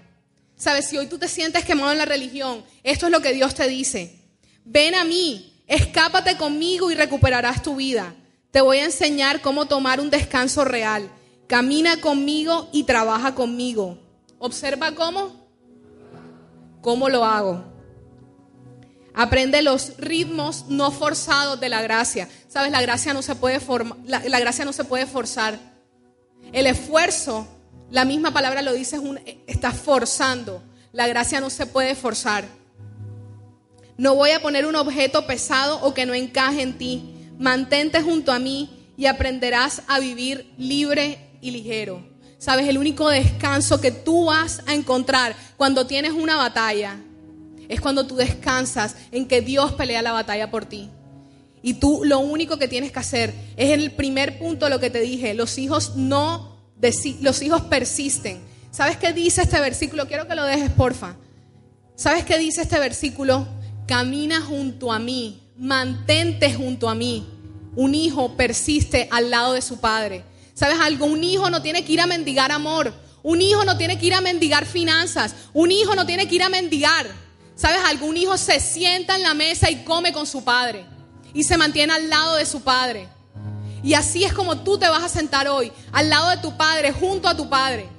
Sabes, 0.55 0.87
si 0.87 0.97
hoy 0.97 1.07
tú 1.07 1.17
te 1.17 1.27
sientes 1.27 1.65
quemado 1.65 1.91
en 1.91 1.97
la 1.97 2.05
religión, 2.05 2.63
esto 2.83 3.07
es 3.07 3.11
lo 3.11 3.21
que 3.21 3.33
Dios 3.33 3.55
te 3.55 3.67
dice. 3.67 4.19
Ven 4.63 4.95
a 4.95 5.03
mí, 5.03 5.61
escápate 5.67 6.37
conmigo 6.37 6.91
y 6.91 6.95
recuperarás 6.95 7.61
tu 7.63 7.75
vida. 7.75 8.15
Te 8.51 8.61
voy 8.61 8.77
a 8.77 8.85
enseñar 8.85 9.41
cómo 9.41 9.65
tomar 9.65 9.99
un 9.99 10.09
descanso 10.09 10.63
real. 10.63 11.09
Camina 11.47 11.99
conmigo 11.99 12.69
y 12.71 12.83
trabaja 12.83 13.35
conmigo. 13.35 13.97
Observa 14.37 14.93
cómo. 14.93 15.42
¿Cómo 16.83 17.07
lo 17.07 17.23
hago? 17.23 17.63
Aprende 19.13 19.61
los 19.61 19.95
ritmos 19.97 20.65
no 20.67 20.91
forzados 20.91 21.57
de 21.61 21.69
la 21.69 21.81
gracia. 21.81 22.27
Sabes, 22.49 22.71
la 22.71 22.81
gracia 22.81 23.13
no 23.13 23.21
se 23.21 23.35
puede 23.35 23.61
la, 24.05 24.39
gracia 24.39 24.65
no 24.65 24.73
se 24.73 24.83
puede 24.83 25.05
forzar. 25.05 25.57
El 26.51 26.67
esfuerzo, 26.67 27.47
la 27.89 28.03
misma 28.03 28.31
palabra 28.31 28.61
lo 28.61 28.73
dice, 28.73 28.97
es 28.97 29.35
está 29.47 29.71
forzando. 29.71 30.61
La 30.91 31.07
gracia 31.07 31.39
no 31.39 31.49
se 31.49 31.65
puede 31.65 31.95
forzar. 31.95 32.43
No 33.95 34.15
voy 34.15 34.31
a 34.31 34.41
poner 34.41 34.65
un 34.65 34.75
objeto 34.75 35.25
pesado 35.25 35.79
o 35.83 35.93
que 35.93 36.05
no 36.05 36.13
encaje 36.13 36.63
en 36.63 36.77
ti. 36.77 37.15
Mantente 37.39 38.01
junto 38.01 38.33
a 38.33 38.39
mí 38.39 38.91
y 38.97 39.05
aprenderás 39.05 39.83
a 39.87 39.99
vivir 39.99 40.53
libre 40.57 41.29
y 41.39 41.51
ligero. 41.51 42.12
Sabes, 42.43 42.67
el 42.67 42.77
único 42.77 43.07
descanso 43.07 43.79
que 43.79 43.91
tú 43.91 44.25
vas 44.25 44.63
a 44.65 44.73
encontrar 44.73 45.33
cuando 45.55 45.87
tienes 45.87 46.11
una 46.11 46.35
batalla 46.35 46.97
es 47.69 47.79
cuando 47.79 48.05
tú 48.05 48.17
descansas 48.17 48.97
en 49.13 49.29
que 49.29 49.39
Dios 49.39 49.71
pelea 49.71 50.01
la 50.01 50.11
batalla 50.11 50.51
por 50.51 50.65
ti. 50.65 50.89
Y 51.61 51.75
tú 51.75 52.01
lo 52.03 52.19
único 52.19 52.57
que 52.57 52.67
tienes 52.67 52.91
que 52.91 52.99
hacer 52.99 53.33
es 53.55 53.69
en 53.69 53.79
el 53.79 53.91
primer 53.91 54.39
punto 54.39 54.67
lo 54.67 54.81
que 54.81 54.89
te 54.89 54.99
dije, 54.99 55.33
los 55.33 55.57
hijos 55.57 55.95
no 55.95 56.57
los 57.21 57.41
hijos 57.41 57.61
persisten. 57.61 58.41
¿Sabes 58.71 58.97
qué 58.97 59.13
dice 59.13 59.43
este 59.43 59.61
versículo? 59.61 60.05
Quiero 60.09 60.27
que 60.27 60.35
lo 60.35 60.43
dejes, 60.43 60.69
porfa. 60.71 61.15
¿Sabes 61.95 62.25
qué 62.25 62.37
dice 62.37 62.63
este 62.63 62.77
versículo? 62.77 63.47
Camina 63.87 64.41
junto 64.41 64.91
a 64.91 64.99
mí, 64.99 65.41
mantente 65.55 66.53
junto 66.53 66.89
a 66.89 66.93
mí. 66.93 67.25
Un 67.77 67.95
hijo 67.95 68.35
persiste 68.35 69.07
al 69.11 69.31
lado 69.31 69.53
de 69.53 69.61
su 69.61 69.79
padre. 69.79 70.32
¿Sabes 70.53 70.77
algo? 70.79 71.05
Un 71.05 71.23
hijo 71.23 71.49
no 71.49 71.61
tiene 71.61 71.83
que 71.83 71.93
ir 71.93 72.01
a 72.01 72.07
mendigar 72.07 72.51
amor. 72.51 72.93
Un 73.23 73.41
hijo 73.41 73.63
no 73.65 73.77
tiene 73.77 73.97
que 73.97 74.07
ir 74.07 74.13
a 74.13 74.21
mendigar 74.21 74.65
finanzas. 74.65 75.35
Un 75.53 75.71
hijo 75.71 75.95
no 75.95 76.05
tiene 76.05 76.27
que 76.27 76.35
ir 76.35 76.43
a 76.43 76.49
mendigar. 76.49 77.07
¿Sabes? 77.55 77.79
Algún 77.85 78.17
hijo 78.17 78.37
se 78.37 78.59
sienta 78.59 79.15
en 79.15 79.23
la 79.23 79.33
mesa 79.33 79.69
y 79.69 79.83
come 79.83 80.11
con 80.11 80.25
su 80.25 80.43
padre 80.43 80.85
y 81.33 81.43
se 81.43 81.57
mantiene 81.57 81.93
al 81.93 82.09
lado 82.09 82.35
de 82.35 82.45
su 82.45 82.61
padre. 82.61 83.07
Y 83.83 83.95
así 83.95 84.23
es 84.23 84.33
como 84.33 84.59
tú 84.59 84.77
te 84.77 84.87
vas 84.87 85.03
a 85.03 85.09
sentar 85.09 85.47
hoy, 85.47 85.71
al 85.91 86.09
lado 86.09 86.29
de 86.29 86.37
tu 86.37 86.55
padre, 86.55 86.91
junto 86.91 87.27
a 87.27 87.35
tu 87.35 87.49
padre. 87.49 87.89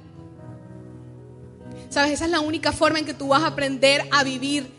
¿Sabes? 1.89 2.13
Esa 2.13 2.25
es 2.25 2.31
la 2.31 2.39
única 2.39 2.71
forma 2.71 2.99
en 2.99 3.05
que 3.05 3.13
tú 3.13 3.29
vas 3.29 3.43
a 3.43 3.47
aprender 3.47 4.07
a 4.11 4.23
vivir 4.23 4.71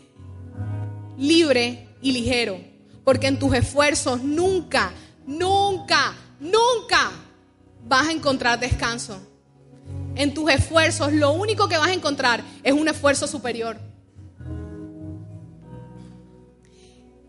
libre 1.17 1.95
y 2.01 2.11
ligero. 2.11 2.59
Porque 3.03 3.27
en 3.27 3.39
tus 3.39 3.53
esfuerzos 3.53 4.21
nunca, 4.21 4.91
nunca, 5.25 6.13
nunca 6.39 7.11
vas 7.87 8.07
a 8.07 8.11
encontrar 8.11 8.59
descanso. 8.59 9.19
En 10.15 10.33
tus 10.33 10.49
esfuerzos 10.49 11.13
lo 11.13 11.31
único 11.31 11.67
que 11.67 11.77
vas 11.77 11.89
a 11.89 11.93
encontrar 11.93 12.43
es 12.63 12.73
un 12.73 12.87
esfuerzo 12.87 13.27
superior. 13.27 13.77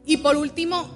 Y 0.04 0.16
por 0.18 0.36
último, 0.36 0.88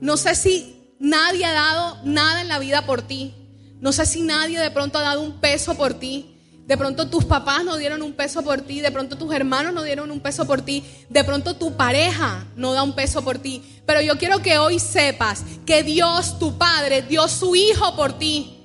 no 0.00 0.16
sé 0.16 0.34
si 0.34 0.94
nadie 0.98 1.44
ha 1.44 1.52
dado 1.52 1.98
nada 2.04 2.40
en 2.40 2.48
la 2.48 2.58
vida 2.58 2.86
por 2.86 3.02
ti. 3.02 3.34
No 3.80 3.92
sé 3.92 4.06
si 4.06 4.22
nadie 4.22 4.58
de 4.58 4.70
pronto 4.70 4.98
ha 4.98 5.02
dado 5.02 5.20
un 5.20 5.38
peso 5.38 5.74
por 5.76 5.94
ti. 5.94 6.34
De 6.66 6.76
pronto 6.76 7.08
tus 7.08 7.24
papás 7.24 7.64
no 7.64 7.76
dieron 7.76 8.02
un 8.02 8.12
peso 8.12 8.42
por 8.42 8.60
ti, 8.60 8.80
de 8.80 8.90
pronto 8.90 9.16
tus 9.16 9.32
hermanos 9.32 9.72
no 9.72 9.82
dieron 9.82 10.10
un 10.10 10.20
peso 10.20 10.46
por 10.46 10.60
ti, 10.60 10.84
de 11.08 11.24
pronto 11.24 11.56
tu 11.56 11.78
pareja 11.78 12.46
no 12.56 12.74
da 12.74 12.82
un 12.82 12.94
peso 12.94 13.24
por 13.24 13.38
ti. 13.38 13.62
Pero 13.86 14.02
yo 14.02 14.18
quiero 14.18 14.42
que 14.42 14.58
hoy 14.58 14.78
sepas 14.78 15.44
que 15.64 15.82
Dios, 15.82 16.38
tu 16.38 16.58
Padre, 16.58 17.00
dio 17.00 17.26
su 17.26 17.56
Hijo 17.56 17.96
por 17.96 18.18
ti. 18.18 18.57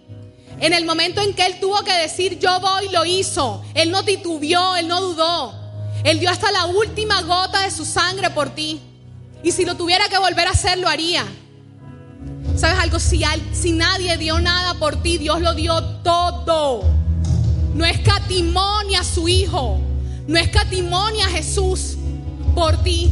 En 0.63 0.71
el 0.71 0.85
momento 0.85 1.19
en 1.19 1.33
que 1.33 1.45
Él 1.45 1.59
tuvo 1.59 1.83
que 1.83 1.91
decir 1.91 2.39
yo 2.39 2.57
voy, 2.61 2.87
lo 2.87 3.03
hizo. 3.03 3.61
Él 3.73 3.91
no 3.91 4.05
titubió, 4.05 4.77
Él 4.77 4.87
no 4.87 5.01
dudó. 5.01 5.53
Él 6.05 6.21
dio 6.21 6.29
hasta 6.29 6.53
la 6.53 6.67
última 6.67 7.21
gota 7.23 7.63
de 7.63 7.69
su 7.69 7.83
sangre 7.83 8.29
por 8.29 8.49
ti. 8.51 8.79
Y 9.43 9.51
si 9.51 9.65
lo 9.65 9.75
tuviera 9.75 10.07
que 10.07 10.17
volver 10.17 10.47
a 10.47 10.51
hacer, 10.51 10.77
lo 10.77 10.87
haría. 10.87 11.25
¿Sabes 12.55 12.79
algo? 12.79 12.97
Si, 12.97 13.21
si 13.51 13.73
nadie 13.73 14.15
dio 14.15 14.39
nada 14.39 14.75
por 14.75 15.03
ti, 15.03 15.17
Dios 15.17 15.41
lo 15.41 15.53
dio 15.53 15.83
todo. 16.01 16.85
No 17.73 17.83
es 17.83 17.99
catimonia 17.99 19.01
a 19.01 19.03
su 19.03 19.27
Hijo. 19.27 19.81
No 20.27 20.39
es 20.39 20.47
catimonia 20.47 21.25
a 21.25 21.29
Jesús 21.29 21.97
por 22.55 22.81
ti. 22.83 23.11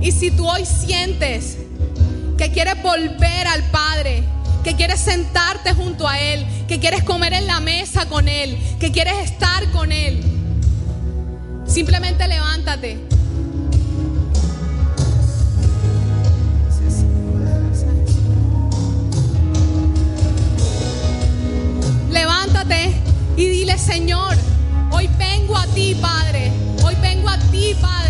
Y 0.00 0.10
si 0.10 0.32
tú 0.32 0.48
hoy 0.48 0.66
sientes 0.66 1.58
que 2.40 2.50
quieres 2.52 2.82
volver 2.82 3.46
al 3.48 3.62
Padre, 3.64 4.22
que 4.64 4.74
quieres 4.74 4.98
sentarte 4.98 5.74
junto 5.74 6.08
a 6.08 6.18
Él, 6.18 6.46
que 6.66 6.80
quieres 6.80 7.02
comer 7.02 7.34
en 7.34 7.46
la 7.46 7.60
mesa 7.60 8.06
con 8.06 8.28
Él, 8.28 8.58
que 8.80 8.90
quieres 8.90 9.18
estar 9.18 9.70
con 9.72 9.92
Él, 9.92 10.24
Simplemente 11.66 12.26
levántate. 12.26 12.98
Levántate 22.10 22.92
y 23.36 23.48
dile, 23.50 23.78
Señor, 23.78 24.34
hoy 24.90 25.10
vengo 25.18 25.58
a 25.58 25.66
ti, 25.66 25.94
Padre. 26.00 26.50
Hoy 26.82 26.94
vengo 27.02 27.28
a 27.28 27.38
ti, 27.52 27.76
Padre. 27.80 28.09